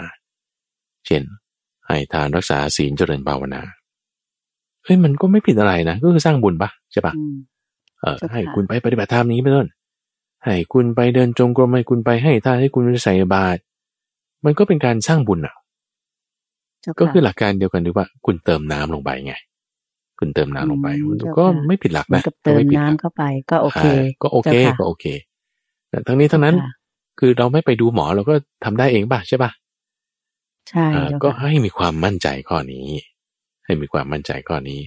[1.06, 1.22] เช่น
[1.86, 3.62] ให้ทานรักษาศีลเจริญภาวนา
[4.82, 7.36] เอ้ยมันก็ไม่ผิดอะไรนะก็คือสร้างบุญปะใช่ปะอืม
[8.00, 9.68] เออเจ้าค่ะให้คุณไปปฏิบัติธรรมนี้เป็นต้น
[10.44, 13.60] ให้คุณไปเดินจงกรมให้คุณไปให้ทานให้คุณไปใส่บาตร
[14.44, 15.54] มันก็เป็นการสร้างบุญอะ
[16.82, 19.34] เจ้าก็ค่ะคือหลักการเดียวกันหรือว่า คุณเติมน้ำลงไปไง
[20.18, 25.06] คุณเติมน้ำลงไปอืมมันเจ้าก็ค่ะไม่ผิดหลักเหมือนนะกับเติมไผิดหน้ำลักเข้าไป ก็โอเคอ่าก็โอเคเจ้าค่ะก็โอเค
[25.90, 26.72] แต่ทั้งนี้ทั้งนั้นค่ะ
[27.18, 28.34] คือเราไม่ไปดูหมอเราก็
[28.64, 29.50] ทำได้เองป่ะใช่ป่ะ
[30.70, 32.88] ใช่อ่าเจ้าก็ค่ะให้มีความมั่นใจข้อนี้
[33.64, 34.80] ให้มีความมั่นใจข้อนี้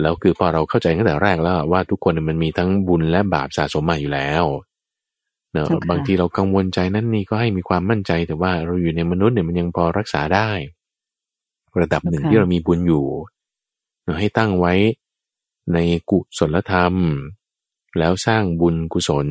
[0.00, 4.44] แล้วคือพอเราเข้าใจตั้งแต่แรกแล้วว่าทุกคนมันมีทั้งบุญและบาปสะสมมาอยู่แล้ว
[5.52, 10.50] เนอะบางทีเรากังวลใจนั่นนี่ก็ให้มีความมั่นใจแต่ว่าเราอยู่ในมนุษย์เนี่ยมันยังพอรักษาได้
[11.80, 13.06] ระดับหนึ่งที่เรามีบุญอยู่
[14.02, 14.74] เนอะให้ตั้งไว้
[15.74, 15.78] ใน
[16.10, 16.94] กุศลธรรม
[17.98, 19.28] แล้วสร้างบุญกุศล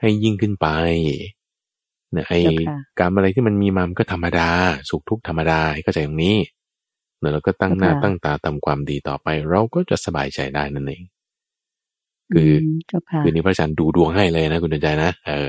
[0.00, 0.66] ให้ยิ่งขึ้นไป
[2.12, 4.48] เนี่ยไอ้เจ้าค่ะกรรมอะไรที่มันมีมามันก็ธรรมดา
[4.90, 6.36] สุขทุกข์ธรรมดาให้เข้าใจตรงนี้
[7.18, 11.02] เดี๋ยวเราก็ตั้งหน้าเจ้าค่ะตั้งตาทำความดีต่อไป เราก็จะสบายใจได้นั่นเอง
[12.32, 15.48] คือมเจ้าค่ะคือนี้พระอาจารย์ดูดวงให้เลยนะคุณเดินใจนะเออ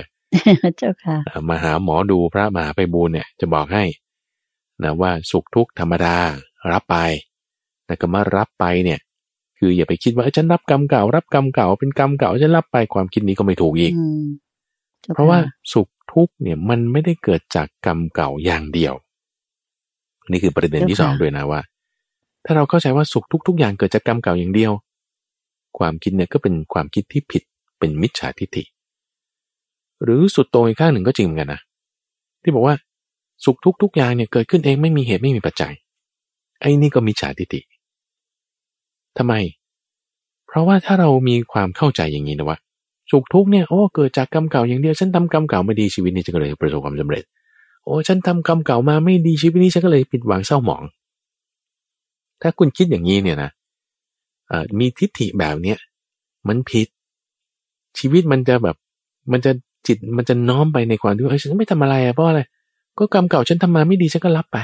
[0.77, 3.83] เจ้าค่ะเอ่อมาหาหมอดูพระมหาไปบูลย์เนี่ย จะบอกให้
[4.83, 6.15] นะว่าสุขทุกข์ธรรมดา
[6.71, 6.97] รับไป
[7.85, 8.99] แต่ก็มารับไปเนี่ย
[9.57, 13.93] คืออย่าไปคิดว่าฉันรับกรรมเก่า รับกรรมเก่าเป็นกรรมเก่าฉันรับไปความคิดนี้ก็ไม่ถูกอีก
[15.13, 15.39] เพราะว่า
[15.73, 18.93] สุข ทุกข์เนี่ยมันไม่ได้เกิดจากกรรมเก่าอย่างเดียว
[20.31, 21.61] นี่คือประเด็นที่สองด้วยนะว่า
[22.45, 24.71] ถ้าเราเข้าใจว่าสุขทุกทุกอย่างเกิดจากกรรมเก่าอย่างเดียว
[25.77, 27.43] ความคิดเนี่ยก็เป็นความคิดที่ผิด
[27.79, 28.63] เป็นมิจฉาทิฏฐิ
[30.03, 31.61] หรือสุดโต่งอีกข้างหนึ่งก็จริงเหมือนกันนะ
[32.43, 32.75] ที่บอกว่า
[33.45, 35.73] สุขทุกทุกอย่างเนี่ยเกิดขึ้นเองไม่มีเหตุไม่มีปัจจัย
[36.59, 37.61] ไอ้นี่ก็มิจฉาทิฏฐิ
[39.17, 39.33] ทำไม
[40.47, 42.57] เพราะว่าถ้าเรามีความเข้าใจอย่างนี้นะว่า
[43.11, 47.23] สุขทุกเนี่ยโอ้เกิดจากกรรมเก่าอย่างเดียวฉันทำกรรมเก่าไม่ดีชีวิตนี้ฉันก็เลยประสบความสำเร็จ
[47.85, 50.83] โอ้ฉันทำกรรมเก่ามาไม่ดีชีวิตนี้ฉันก็เลยผิดหวังเศร้าหมอง
[52.41, 53.49] ถ้าคุณคิดอย่างนี้เนี่ยนะ
[54.79, 55.77] มีทิฏฐิแบบเนี้ย
[56.47, 56.87] มันผิด
[57.99, 58.75] ชีวิตมันจะแบบ
[59.31, 59.51] มันจะ
[59.87, 62.41] จิตมันจะน้อมไปในความที่ว่าฉันไม่ทำอะไรอะเพราะอะไร
[62.97, 64.57] ก็กรรมเก่าฉันทำมาไม่ดีฉันก็รับไป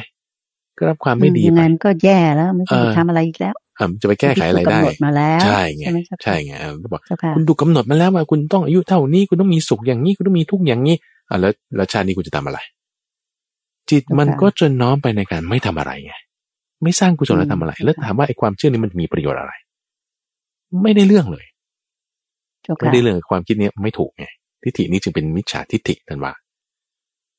[0.77, 3.55] ก็รับความไม่ดีไปงั้นก็แย่แล้วไม่ต้องทำอะไรอีกแล้ว
[4.01, 5.85] จะไปแก้ไขอะไรได้มาแล้วใช่ไง
[6.23, 6.53] ใช่ไง
[6.93, 7.01] บอก
[7.35, 10.95] คุณถูกกาหนดมาแล้วว่าคุณต้องอายุเท่านี้คุณต้องมีสุขอย่างนี้คุณต้องมีทุกอย่างนี้
[11.29, 12.59] อะแล้วแล้วชาตินี้คุณจะทำอะไร
[13.89, 16.13] จิตมันก็จะน้อมไปในการไม่ทำอะไรไง
[16.83, 19.53] ไม่สร้างกุศลแล้วทำอะไร แล้วถามว่าไอ้ความเชื่อนี้มันมีประโยชน์อะไร
[20.83, 21.45] ไม่ได้เรื่องเลย
[22.81, 24.25] ไม่ได้เรื่องความคิดนี้ไม่ถูกไง
[24.63, 26.33] ทิฏฐินี้จึงเป็นมิจฉาทิฏฐิท่านว่า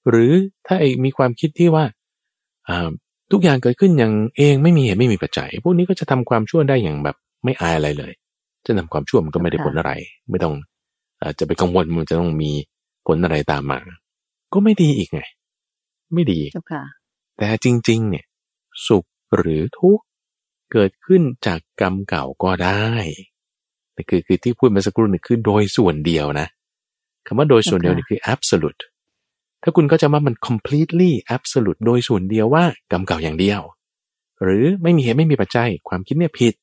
[0.09, 0.33] หรือ
[0.67, 1.85] ถ้าไอ้มีความคิดที่ว่า
[2.69, 2.91] อ่า
[3.33, 8.13] ทุกอย่างเกิดขึ้นอย่างเองไม่มีเหตุไม่มีปัจจัย พวกนี้ก็จะทำความชั่วได้อย่างแบบไม่อายอะไรเลย
[8.67, 9.93] จะทำความชั่วมันก็ไม่ได้ผลอะไร
[10.31, 10.55] ไม่ต้อง
[11.21, 12.51] อาจะไปกังวลมันจะต้องมี
[13.07, 13.79] ผลอะไรตามมา
[14.53, 15.21] ก็ไม่ดีอีกไง
[16.15, 16.41] ไม่ดี
[17.37, 18.27] แต่จริง ๆ เนี่ย
[18.87, 19.05] สุข
[19.37, 20.05] หรือทุกข์
[20.73, 22.87] เกิดขึ้นจากกรรมเก่าก็ได้
[23.95, 26.49] แต่คือคือที่พูดมาสักครู่นี่คือโดยส่วนเดียวนะ
[27.27, 28.83] คำว่าโดยส่วนเดียวนี่คือ absolute
[29.69, 33.61] ถ้าคุณก็จะว่ามัน completely absolute โดยส่วนเดียวว่ากรรมเก่าอย่างเดียว
[34.43, 36.55] หรือไม่มีเหตุไม่มีปัจจัยความคิดเนี่ยผิด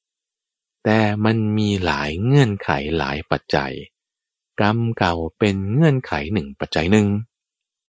[0.85, 3.71] แต่มันมีหลายเงื่อนไขหลายปัจจัย
[4.59, 7.07] กรรมเก่าเป็นเงื่อนไขหนึ่งปัจจัยหนึ่ง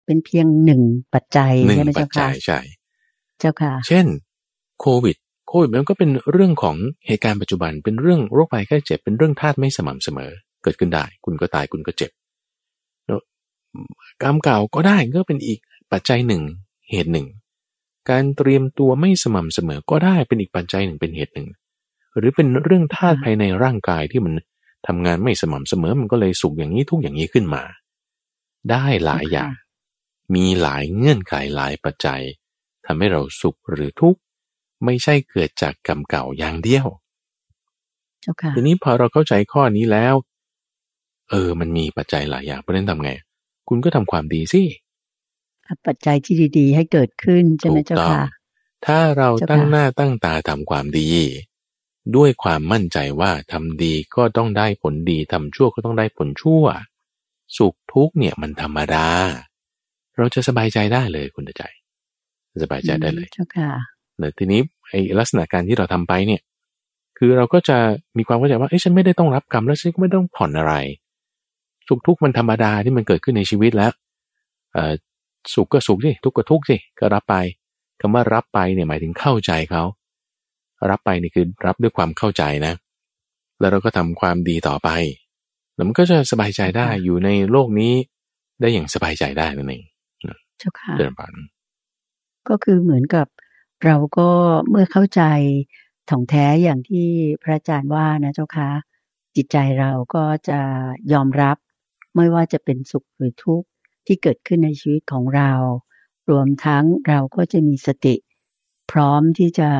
[0.07, 0.83] เป็นเพียงหนึ่ง
[1.15, 2.59] ปัจจัยใช่ไหมเจ้าค่ะใช่
[3.39, 4.07] เจ้าค่ะ เช่น
[4.81, 5.17] โควิด
[5.49, 10.31] โควิดมันก็เป็นเรื่องของเหตุการณ์ปัจจุบันเป็นเรื่องโรคภัยไข้เจ็บเป็นเรื่องธาตุไม่สม่ำเสมอ
[10.63, 12.11] เกิดขึ้นได้ คุณก็ตายคุณก็เจ็บ
[14.23, 15.59] กรรมเก่าก็ได้ก็เป็นอีก
[15.93, 16.43] ปัจจัยหนึ่ง
[16.91, 17.27] เหตุหนึ่ง
[18.11, 21.49] การเตรียมตัวไม่สม่ำเสมอก็ได้เป็นอีกปัจจัยหนึ่งเป็นเหตุหนึ่ง
[22.17, 24.35] หรือเป็นเรื่องธาตุภายในร่างกายที่มัน
[24.87, 27.63] ทำงานไม่สม่ำเสมอมันก็เลยสุกอย่างนี้ทุกอย่างนี้ขึ้นมา
[28.71, 29.53] ได้หลายอย่าง
[30.35, 32.23] มีหลายเงื่อนไขหลายปัจจัย
[32.87, 34.21] ทำให้เราสุขหรือทุกข์
[34.85, 36.87] ไม่ใช่เกิดจากกรรมเก่าอย่างเดียว
[38.55, 40.15] ทีนี้พอเราเข้าใจข้อนี้แล้ว
[41.31, 43.11] เออ มันมีปัจจัยหลายอย่างเพราะนั้นทำไง
[43.69, 44.63] คุณก็ทำความดีสิ
[45.87, 48.23] ปัจจัยที่ดี ๆ ให้เกิดขึ้นใช่ไหมเจ้าค่ะ
[48.87, 51.09] ถ้าเราตั้งหน้าตั้งตาทำความดี
[52.17, 56.65] ด้วยความมั่นใจว่าทำดีก็ต้องได้ผลดีทำชั่วก็ต้องได้ผลชั่ว
[57.57, 59.07] สุขทุกเนี่ยมันธรรมดา
[60.17, 61.63] เราจะสบายใจได้เลยคุณใจ
[62.63, 63.71] สบายใจได้เลยเจ้าค่ะ
[64.19, 66.43] แต่ทีนี้ไอ้ลักษณะการที่เราทำไปเนี่ย
[67.19, 67.79] คือเราก็จะ
[68.19, 70.75] มีความเข้าใจว่าเอ้ฉันไม่ได้ต้องรับกรรมแล้วฉันก็ไม่ต้องผ่อนอะไร
[71.89, 73.93] สุขทุกข์มันธรรมดาที่มันเกิดขึ้นในชีวิตแล้ว
[75.55, 77.37] สุขก็สุขสิทุกข์ก็ทุกข์สิก็รับไป
[78.01, 79.83] คำว่ารับไปเนี่ยหมายถึงเข้าใจเขา
[80.91, 82.75] รับไปนี่คือรับด้วยความเข้าใจนะ
[83.61, 84.89] แล้วเราก็ทำความดีต่อไป
[85.75, 87.93] แล้วมันก็จะสบายใจได้อยู่ในโลกนี้
[88.61, 89.85] ได้อย่างสบายใจได้นั่นเอง
[90.59, 91.33] เจ้าค่ะเดินผ่าน
[92.49, 93.27] ก็คือเหมือนกับ
[93.85, 94.29] เราก็
[94.69, 95.23] เมื่อเข้าใจ
[96.11, 97.07] ถ่องแท้อย่างที่
[97.43, 98.71] พระอาจารย์ว่านะเจ้าค่ะ
[99.37, 100.61] จิตใจเราก็จะ
[101.13, 101.57] ยอมรับ
[102.15, 103.69] ไม่ว่าจะเป็นสุขหรือทุกข์
[104.07, 105.53] ที่เกิดขึ้นในชีวิตของเรา
[106.31, 108.17] รวมทั้งเราก็จะมีสติ
[108.91, 109.71] พร้อมที่จะ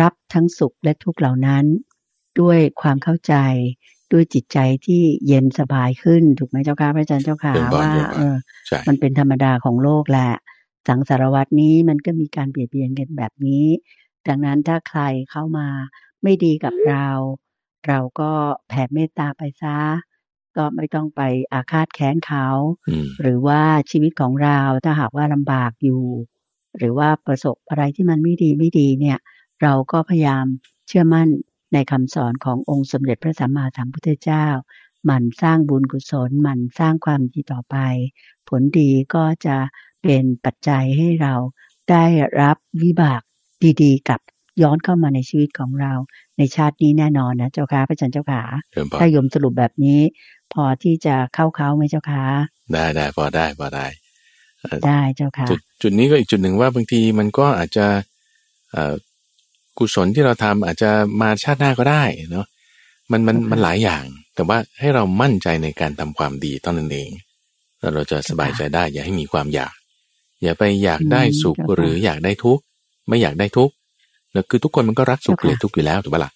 [0.00, 1.64] รับทั้งสุขและทุกข์เหล่านั้น
[2.40, 3.34] ด้วยความเข้าใจ
[4.12, 8.36] ด้วยจิตใจที่เย็นสบายขึ้นถูกไหมเจ้าค่ะพระอาจารย์เจ้าค่ะว่าเออ
[8.88, 10.32] มันเป็นธรรมดาของโลกแหละ
[10.88, 13.66] สังสารวัตนี้มันก็มีการเบียดเบียนกันแบบนี้
[14.28, 15.00] ดังนั้นถ้าใคร
[15.30, 15.68] เข้ามา
[16.22, 17.08] ไม่ดีกับเรา
[17.86, 18.30] เราก็
[18.68, 19.78] แผ่เมตตาไปซะ
[20.56, 21.22] ก็ไม่ต้องไป
[21.52, 22.46] อาฆาตแค้นเขา
[23.22, 26.04] หรือว่าชีวิตของเราถ้าหากว่าลำบากอยู่
[26.78, 29.18] หรือว่าประสบอะไรที่มันไม่ดีไม่ดีเนี่ย
[29.62, 30.44] เราก็พยายาม
[30.88, 31.28] เชื่อมั่น
[31.72, 34.46] ในคำสอนขององค์สมเด็จพระสัมมาสัมพุทธเจ้า
[35.10, 37.76] มันสร้างบุญกุศล มันสร้างความดีต่อไป
[38.48, 39.56] ผลดีก็จะ
[40.02, 41.34] เป็นปัจจัยให้เรา
[41.90, 42.04] ได้
[42.40, 43.22] รับวิบาก
[43.82, 44.20] ดีๆ กับ
[44.62, 45.92] ย้อนเข้ามาในชีวิตของเรา
[46.38, 48.42] ในชาตินี้แน่นอนนะเจ้าค่ะพระอาจารย์เจ้าค่ะ
[49.00, 50.00] ถ้ายมสรุปแบบนี้
[50.54, 52.24] พอที่จะเข้าเขาไหมเจ้าคะ
[52.72, 53.86] ได้ได้พอได้พอได้
[54.86, 57.86] ได้เจ้าค่ะ จุดจุดนี้ก็อีกจุดหนึ่งว่าบางทีมันก็อาจจะ
[59.78, 60.90] กุศลที่เราทำอาจจะ
[61.20, 62.46] มาชาติหน้าก็ได้เนาะ
[63.10, 67.10] มันมันมันหลายอย่าง แต่ว่าให้เรามั่นใจในการทำความดีตอนนั้นเอง
[67.80, 69.74] แล้วเราจะสบายใจได้อย่าให้มีความอยาก
[70.42, 72.62] อย่าไปอยากได้สุขหรืออยากได้ทุกข์
[73.08, 73.74] ไม่อยากได้ทุกข์
[74.32, 76.32] แล้วคือทุกคนมันก็รักสุขเกลียดทุกข์อยู่แล้วถูกปะละ่ะ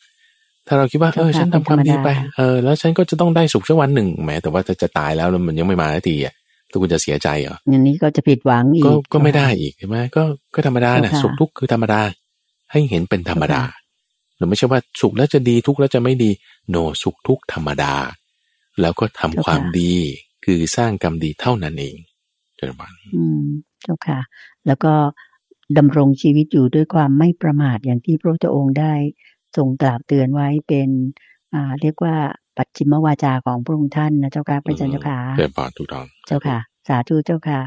[0.66, 6.34] ถ้าเราคิดว่าเออฉันทำความดีไปเออแล้วฉันก็จะต้องได้สุขสักวันหนึ่งแม้แต่ว่าจะจะตายแล้วแล้วมันยังไม่มาทีอะ
[6.70, 10.22] ทุกคนจะเสียใจเหรออย่างนี้ก็จะผิดหวังอีกก็ก็ไม่ได้อีกใช่ไหมก็
[10.54, 12.00] ก็ธรรมดาเนี่ยสุขทุกข์คือธรรมดา
[12.72, 13.62] ให้เห็นเป็นธรรมดา
[14.36, 16.30] เราไม่ใช่ว่าสุขแล้วจะดีทุกข์แล้วจะไม่ดี
[16.70, 17.94] โนสุขทุกข์ธรรมดา
[18.80, 19.94] แล้วก็ทำความดี
[20.44, 21.96] คือสร้างกรรมดีเท่านั้นเอง
[22.56, 23.46] เจ้าค่ะอืม
[23.82, 24.18] เจ้าค่ะ
[24.66, 24.92] แล้วก็
[25.78, 28.92] ดำรงชีวิตอยู่ด้วยความไม่ประมาทอย่างที่พระพุทธองค์ได้
[29.56, 30.88] ทรงกล่าวเตือนไว้เป็น
[31.54, 32.14] อ่าเรียกว่า
[32.56, 37.60] ปัจฉิมวาจาของพระองค์ท่านนะเจ้าค่ะพระอาจารย์เจ้าค่ะเจ้าค่ะถูกต้องเจ้าค่ะ สาธุเจ้าค่ะ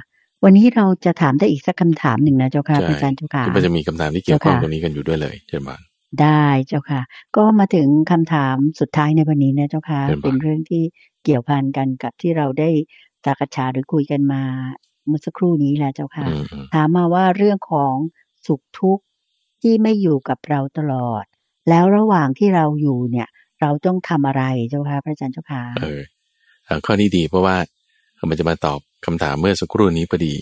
[0.44, 5.78] วันนี้เราจะถามได้อีกสักคำถามหนึ่งนะเจ้าค่ะพระอาจารย์เจ้าค่ะก็จะมีคำถามที่เกี่ยวข้องตรงนี้กันอยู่ด้วยเลยเจ้าค่ะ
[6.22, 7.02] ได้เจ้าค่ะ
[7.38, 10.84] ก็มาถึงคำถามสุดท้ายในวันนี้นะเจ้าค่ะ เป็นเรื่องที่
[11.24, 12.70] เกี่ยวพันกันกับที่เราได้
[13.26, 14.44] สักษาหรือคุยกันมา
[15.08, 16.26] เมื่อสักครู่นี้แหละเจ้าค่ะ
[16.74, 17.96] ถามมาว่าเรื่องของ
[18.46, 19.04] สุขทุกข์
[19.62, 21.26] ที่ไม่อยู่กับเราตลอด
[21.70, 23.28] แล้วระหว่างที่เราอยู่เนี่ย
[23.62, 26.02] เราต้องทำอะไรเจ้าค่ะพระอาจารย์เจ้าค่ะเออ
[26.86, 27.56] ข้อนี้ดีเพราะว่า
[28.30, 30.36] มันจะมาตอบคำถามเมื่อสักครู่นี้พอดี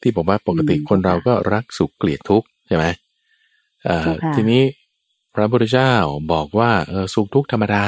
[0.00, 2.84] ที่บอกว่าปกติคนเราก็รักสุขเกลียดทุกข์ใช่ไหม
[4.36, 4.62] ทีนี้
[5.34, 5.92] พระพุทธเจ้า
[6.32, 7.84] บอกว่าเออสุขทุกข์ธรรมดา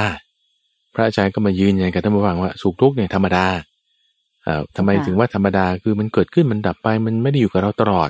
[0.93, 3.45] พระอาจารย์ก็มายืนยันกับท่านผู้ฟังว่าสุขทุกข์เนี่ยธรรมดา
[4.45, 8.09] อ่าทำไมถึงว่าธรรมดาคือมันเกิดขึ้นมันดับไปมันไม่ได้อยู่กับเราตลอด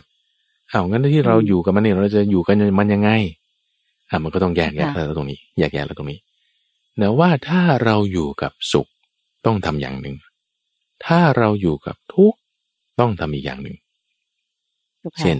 [0.70, 3.09] เอางั้นที่เราอยู่กับมันเนี่ยเราจะอยู่กันมันยังไง
[4.09, 6.19] อ่ามันก็ต้องแยกแยะแล้วตรงนี้แยกแยะแล้วตรงนี้
[6.97, 8.87] เนื่อว่าถ้าเราอยู่กับสุข
[9.45, 10.15] ต้องทำอย่างหนึ่ง
[11.05, 12.39] ถ้าเราอยู่กับทุกข์
[12.99, 13.75] ต้องทำอีกอย่างหนึ่ง
[15.19, 15.37] เช่น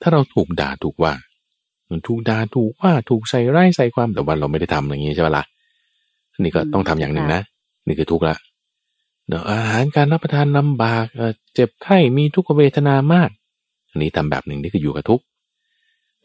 [0.00, 1.12] ถ้าเราถูกด่าถูกว่า
[1.90, 5.44] มันถูกด่าถูกว่าถูกใส่ร้ายใส่ความแต่ว่าเราไม่ได้ทำอย่างนี้ใช่ไหมละ่ะ
[6.38, 7.42] นี่ก็ต้องทำอย่างหนึ่งนะ
[7.86, 8.36] นี่คือทุกข์ละ
[9.28, 11.04] เนาะอาหารการรับประทานลำบาก
[11.54, 13.30] เจ็บไข้มีทุกขเวทนามาก
[13.90, 15.24] อันนี้ทำแบบหนึ่งนี่คืออยู่กับทุกข์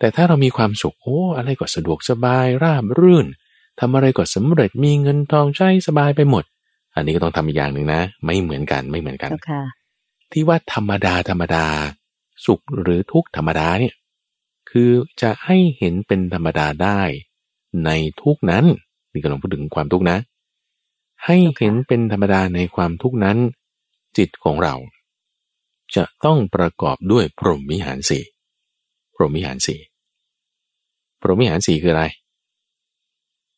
[0.04, 3.28] แต่ถ้าเรามีความสุขโอ้อะไรก็สะดวกสบายราบรื่น
[3.80, 6.44] ทำอะไรก็สำเร็จมีเงินทองใช้สบายไปหมด
[6.96, 9.32] อันนี้ก็ต้องทำอีกอย่างหนึ่งนะ ไม่เหมือนกันไม่เหมือนกัน
[10.32, 11.66] ที่ว่าธรรมดาธรรมดา
[12.46, 13.94] สุขหรือทุกข์ธรรมดาเนี่ย
[14.70, 14.90] คือ
[15.22, 17.02] จะให้เห็นเป็นธรรมดาได้
[17.86, 17.90] ใน
[18.22, 18.66] ทุกนั้น
[19.12, 20.18] นี่กำลังพูดถึงความทุกข์นะ
[21.26, 23.38] ให้เห็นเป็นธรรมดาในความทุกข์นั้น
[24.18, 24.76] จิตของเรา
[25.96, 28.24] จะต้องประกอบด้วยพรหมวิหารสี่
[29.16, 29.80] พรหมวิหารสี่
[31.24, 32.06] พรหมวิหารสี่คืออะไร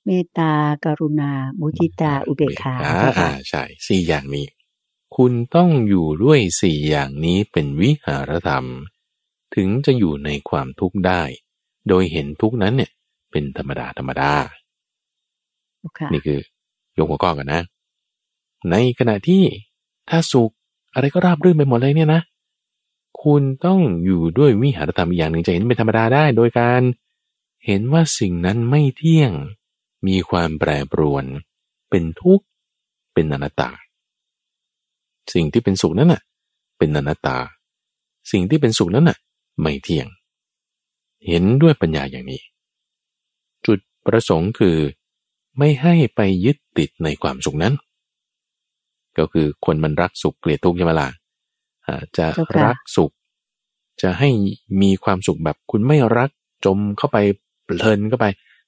[0.06, 0.52] เมตตา
[0.86, 2.76] กรุณา มุทิตา อุเบกขา
[3.20, 4.46] อ่าใช่สี่อย่างนี้
[5.16, 8.66] คุณต้องอยู่ด้วยสี่อย่างนี้เป็นวิหารธรรม
[9.56, 11.22] ถึงจะอยู่ในความทุกข์ได้
[11.88, 12.92] โดยเห็นทุกนั้นเนี่ย
[13.32, 14.32] เป็นธรรมดาธรรมดา
[15.86, 16.10] okay.
[16.14, 16.40] นี่คือ
[16.98, 17.62] ยกหัวข้อกันนะ
[18.72, 19.44] ในขณะที่
[20.10, 20.52] ถ้าสุข
[20.94, 22.22] อะไรก็ราบรื่นไปหมดเลยเนี่ยนะ
[23.24, 26.82] คุณต้องอยู่ด้วยวิหารธรรมอย่างหนึ่งจะเห็นเป็นธรรมดาได้ โดยการ
[27.66, 29.32] เห็นว่าสิ่งนั้นไม่เที่ยง
[30.08, 31.26] มีความแปรปรวน
[31.90, 32.46] เป็นทุกข์
[33.14, 33.70] เป็นอนัตตา
[35.34, 36.22] สิ่งที่เป็นสุขนั้นน่ะ
[36.78, 37.38] เป็นอนัตตา
[38.32, 39.18] สิ่งที่เป็นสุขนั้นน่ะ
[39.62, 40.08] ไม่เที่ยง
[41.28, 42.42] เห็นด้วยปัญญาอย่างนี้
[43.66, 44.78] จุดประสงค์คือ
[45.58, 47.74] ไม่ให้ไปยึดติดในความสุขนั้น
[49.18, 51.08] ก็คือคนมันรักสุขเกลียดทุกข์ใช่ไหมล่ะ
[52.18, 52.28] จะ
[52.64, 53.12] รักสุข
[54.02, 54.30] จะให้
[54.82, 56.30] มีความสุขแบบคุณไม่รัก
[56.66, 57.18] จมเข้าไป
[57.66, 58.26] เพลินเข้าไป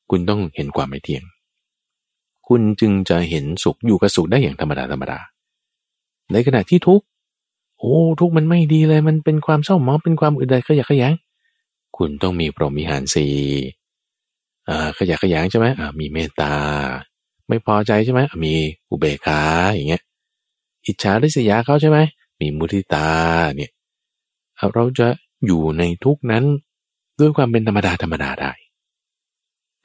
[0.10, 1.24] คุณต้องเห็นความไม่เที่ยง
[2.48, 5.20] คุณจึงจะเห็นสุขอยู่กับสุขได้อย่างธรรมดาธรรมดา
[6.32, 7.06] ในขณะที่ทุกข์
[7.80, 11.14] โอ้ทุกมันไม่ดีเลย มันเป็นความเศร้าหมองเป็นความอึดอัดขยะขยง
[11.98, 13.28] คุณต้องมีพรหมิหารสี
[14.70, 16.54] อ่าขยะขยงใช่ไหมอ่ามีเมตตา
[17.48, 18.54] ไม่พอใจใช่ไหมมี
[18.90, 19.42] อุเบกขา
[19.76, 20.04] อย่างเงี้ย
[20.86, 21.98] อิจฉาริษยาเขาใช่ไหม
[22.40, 23.10] มีมุทิตา
[23.56, 23.72] เนี่ย
[24.74, 25.08] เราจะ
[25.46, 26.44] อยู่ในทุกนั้น
[27.20, 28.52] ด้วยความเป็นธรรมดาธรรมดาได้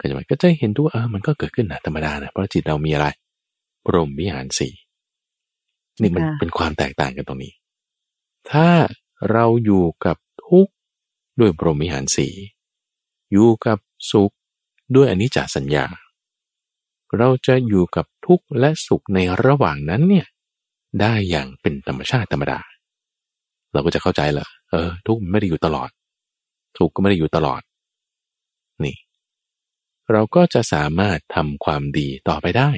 [0.02, 3.06] ก็จะก็จะเห็นทุกเออมันก็เกิดขึ้นนะธรรมดานะเพราะจิตเรามีอะไร
[3.86, 4.72] พรหมวิหารสี่
[6.00, 7.52] นี่มันเป็นความแตกต่างกันตรงนี้
[8.50, 8.68] ถ้า
[9.30, 10.72] เราอยู่กับทุกข์
[11.40, 12.28] ด้วยพรหมิหารสี
[13.32, 13.78] อยู่กับ
[14.10, 14.32] สุข
[14.94, 15.84] ด้วยอนิจจสัญญา
[17.18, 20.26] เราจะอยู่กับทุกข์และสุขในระหว่างนั้นเนี่ย
[21.00, 22.58] ได้อย่างเป็นธรรมชาติธรรมดา
[23.72, 25.90] เราก็จะเข้าใจละเออ ทุกข์ไม่ได้อยู่ตลอด
[26.78, 27.71] ทุกข์ก็ไม่ได้อยู่ตลอดนี่
[30.10, 32.70] เราก็จะสามารถทำความดีต่อไปได้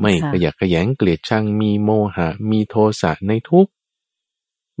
[0.00, 3.72] ไม่ขยักขยงเกลียดชังมีโมหะ มีโทสะในทุกข์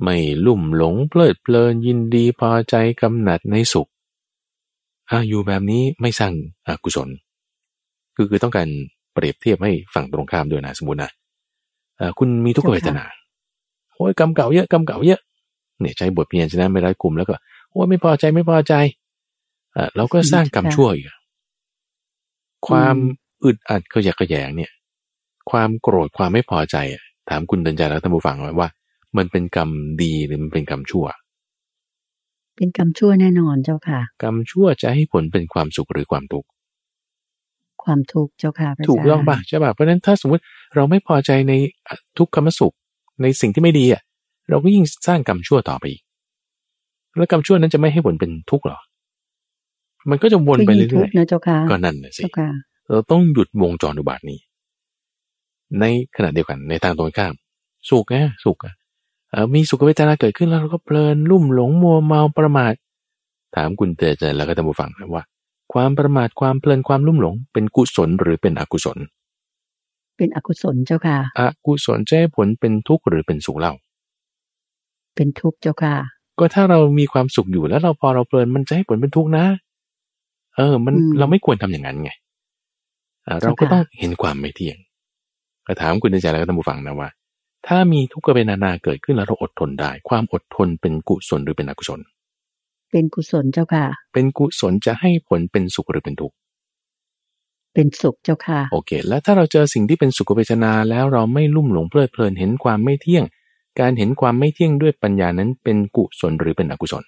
[0.02, 3.88] ไม่ลุ่มหลงเพลิดเพลินยินดีพอใจกำหนัดในสุข
[5.10, 6.32] อาอยู่แบบนี้ไม่สร้าง
[6.66, 7.08] อากุศล
[8.14, 8.68] คือคือต้องการ
[9.12, 11.10] เปรียบเทียบให้ฝั่งตรงข้ามด้วยนะสมมตินะ
[12.18, 13.04] คุณมีทุกขเวทนา
[13.94, 15.20] โอ้ยกรรมเก่าเยอะกรรมเก่าเยอะ
[15.80, 17.34] เนี่ยใช้บทเพียนชนะไม่ได้กลุ่มแล้วก็
[17.70, 19.03] โอ้ยไม่พอใจไม่พอใจอ่า
[19.96, 21.06] เราก็สร้างกรรมชั่วอีก
[22.68, 22.96] ความ
[23.44, 24.72] อึดอัดก็อยากกระแยงเนี่ย
[25.50, 26.76] ความโกรธความไม่พอใจ
[27.28, 28.68] ถามคุณเดินใจแล้วท่านผู้ฟังว่า
[29.16, 29.70] มันเป็นกรรม
[30.02, 31.06] ดีหรือมันเป็นกรรมชั่ว
[32.56, 36.48] เป็นกรรมชั่วแน่นอนเจ้าค่ะ กรรมชั่วจะให้ผลเป็นความสุขหรือความทุกข์
[37.84, 40.42] ความทุกข์เจ้าค่ะถูกต้องป่ะใช่ป่ะเพราะฉะนั้นถ้าสมมติ
[40.74, 41.52] เราไม่พอใจใน
[42.18, 42.74] ทุกขมสุข
[43.22, 44.02] ในสิ่งที่ไม่ดีอะ
[44.50, 46.02] เราก็ยิ่งสร้างกรรมชั่วต่อไปอีก
[47.16, 48.78] แล้วกรรมชั่วนั้นจะไม่ให้ผลเป็นทุกข์หรอ
[50.10, 52.22] มันก็จะวนไปเรื่อยๆก็นั่นนะสิ
[52.90, 54.38] เราต้องหยุดวงจรอุบาทนี้
[55.80, 55.84] ใน
[56.16, 57.34] ขณะเดียวกันในทางตรงข้าม
[57.90, 58.74] สุขนะสุขอะ
[59.54, 62.72] มีสุขเวทนาเกิดขึ้นแล้วเราก็เพลินลุ่มหลงมัวเมาประมาท
[63.56, 65.24] ถามคุณเตจแล้วก็ท่านผู้ฟังว่า
[65.72, 68.98] ความประมาทความเพลินความลุ่มหลง เป็นกุศลหรือเป็นอกุศล
[70.16, 73.72] เป็นอกุศลเจ้าค่ะอกุศลจะให้ผลเป็นทุกข์หรือเป็นสุขเล่า
[75.14, 75.94] เป็นทุกข์เจ้าค่ะ
[76.38, 79.44] ก็ถ้าเรามีความสุขอยู่แล้วเราพอเราเพลินมันจะให้ผลเป็นทุกข์นะ
[80.56, 82.10] เออ มันเราไม่ควรทำอย่างนั้นไง
[83.42, 84.78] เราก็ต้องเห็นความไม่เที่ยง
[85.66, 87.08] ก็ถามคุณเตจแล้วก็ท่านผู้ฟังนะว่า
[87.66, 92.00] ถ้ามีทุกขเวทนาเกิดขึ้นแล้วเราอดทนได้ ความอดทนเป็นกุศลหรือเป็นอกุศล
[92.90, 96.36] เป็นกุศลเจ้าค่ะ เป็นกุศลจะให้ผลเป็นสุขหรือเป็นทุกข์
[97.74, 103.24] เป็นสุขเจ้าค่ะ โอเค แล้วถ้าเราเจอสิ่งที่เป็นสุขเวทนาแล้วเราไม่ลุ่มหลงเพลิดเพลินเห็นความไม่เที่ยง
[103.80, 107.04] การเห็นความไม่เที่ยงด้วยปัญญานั้นเป็นกุศลหรือเป็นอกุศล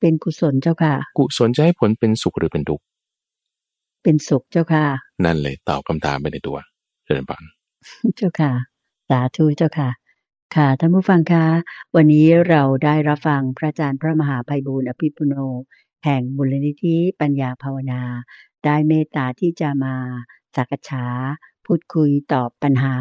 [0.00, 2.84] เป็นกุศลเจ้าค่ะ กุศลจะให้ผลเป็นสุขหรือเป็นทุกข์
[4.02, 4.84] เป็นสุขเจ้าค่ะ
[5.24, 6.58] นั่นเลยตอบคำถามไปในตัว
[7.04, 7.42] เจริญปัง
[8.16, 8.52] เจ้าค่ะ
[9.08, 9.90] สาธุเจ้าค่ะ
[10.56, 11.46] ค่ะท่านผู้ฟังคะ
[11.96, 15.34] วันนี้เราได้รับฟังพระอาจารย์พระมหาภัยบูร์อภิปุโน
[16.04, 18.02] แห่งบุรณิธิปัญญาภาวนา
[18.64, 19.94] ได้เมตตาที่จะมา
[20.56, 21.04] สักษา
[21.66, 22.96] พูดคุยตอบปัญหา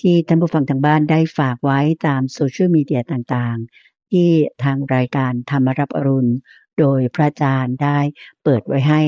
[0.00, 4.30] ที่ท่านผู้ฟังทางบ้านได้ฝากไว้ตามโซเชียลมีเดียต่างๆ ที่
[4.64, 6.32] ทางรายการธรรมรับอรุณ
[6.78, 7.98] โดยพระอาจารย์ได้
[8.44, 9.00] เปิดไว้ให้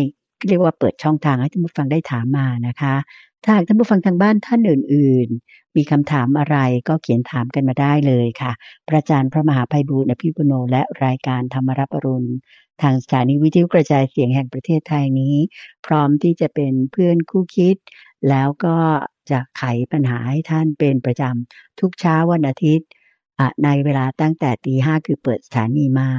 [0.48, 2.94] เรียกว่าเปิดช่องทางให้ท่านผู้ฟังได้ถามมานะคะ
[3.44, 6.56] ถ้าท่านผู้ฟังทางบ้านท่านอื่น ๆ มีคำถามอะไร
[6.88, 8.52] ก็เขียนถามกันมาได้เลยค่ะ
[8.88, 12.30] พระอาจารย์พระมหาภัยบูรณ์อภิปุโนและรายการธรรมรับอรุณ
[12.82, 15.36] ทางสถานีวิทยุกระจายเสียงแห่งประเทศไทยนี้
[15.86, 17.76] พร้อมที่จะเป็นเพื่อนคู่คิด
[18.28, 18.76] แล้วก็
[19.30, 22.88] จะไขปัญหาให้ท่านเป็นประจำทุกเช้าวันอาทิตย์
[23.64, 26.10] ในเวลาตั้งแต่ตีห้าคือเปิดสถานีมา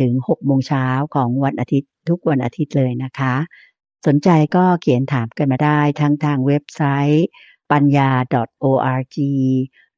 [0.00, 3.34] ถึง6โมงเช้าของวันอาทิตย์ทุกวันอาทิตย์เลยนะคะ
[4.06, 7.26] สนใจก็เขียนถามกันมาได้ทั้งทางเว็บไซต์
[7.72, 8.10] ปัญญา
[8.64, 9.16] .org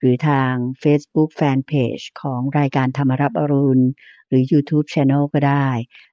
[0.00, 0.52] หรือทาง
[0.82, 3.86] Facebook Fanpage ของรายการธรรมรับอรุณ
[4.28, 5.68] หรือ YouTube Channel ก็ได้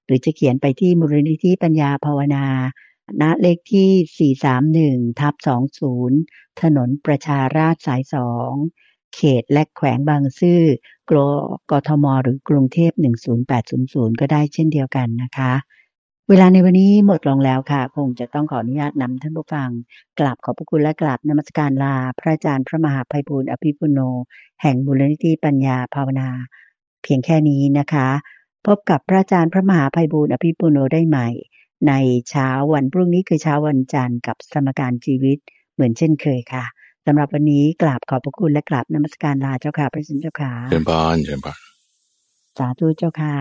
[0.06, 2.48] หรือจะเขียนไปที่มูลนิธิปัญญาภาวนา
[3.22, 4.36] ณ เลขที่
[5.06, 5.36] 431 ทับ
[6.00, 8.02] 20 ถนนประชาราษสาย
[8.46, 10.62] 2 เขตและแขวงบางซื่อ
[11.10, 11.18] กร
[11.72, 12.92] กทม หรือกรุงเทพ
[13.56, 15.54] 10800 ก็ได้เช่นเดียวกันนะคะ
[16.30, 19.70] เวลาในวันนี้หมดลงแล้วค่ะ คงจะต้องขออนุญาตนำท่านผู้ฟัง
[20.20, 24.00] กราบขอบพระคุณและกราบนมัสการลา พระอาจารย์พระมหาภัยบูร์อภิปุโน
[24.62, 26.30] แห่งบุรณิธิปัญญาภาวนา
[27.04, 28.08] เพียงแค่นี้นะคะ
[28.66, 31.30] พบกับพระอาจารย์พระมหาภัยบูร์อภิปุโนได้ใหม่
[31.88, 31.94] ใน
[32.30, 35.38] เช้าวันพรุ่งนี้คือเช้าวันจันทร์กับสมการชีวิต
[35.74, 36.66] เหมือนเช่นเคยค่ะ
[37.08, 41.60] สำหรับวันนี้กราบขอบพระคุณและกราบนมัสการลาเจ้าค่ะพระสินเจ้าค่ะเชิญพานเชิญพาน
[42.58, 43.36] สาธุเจ้าค่ะ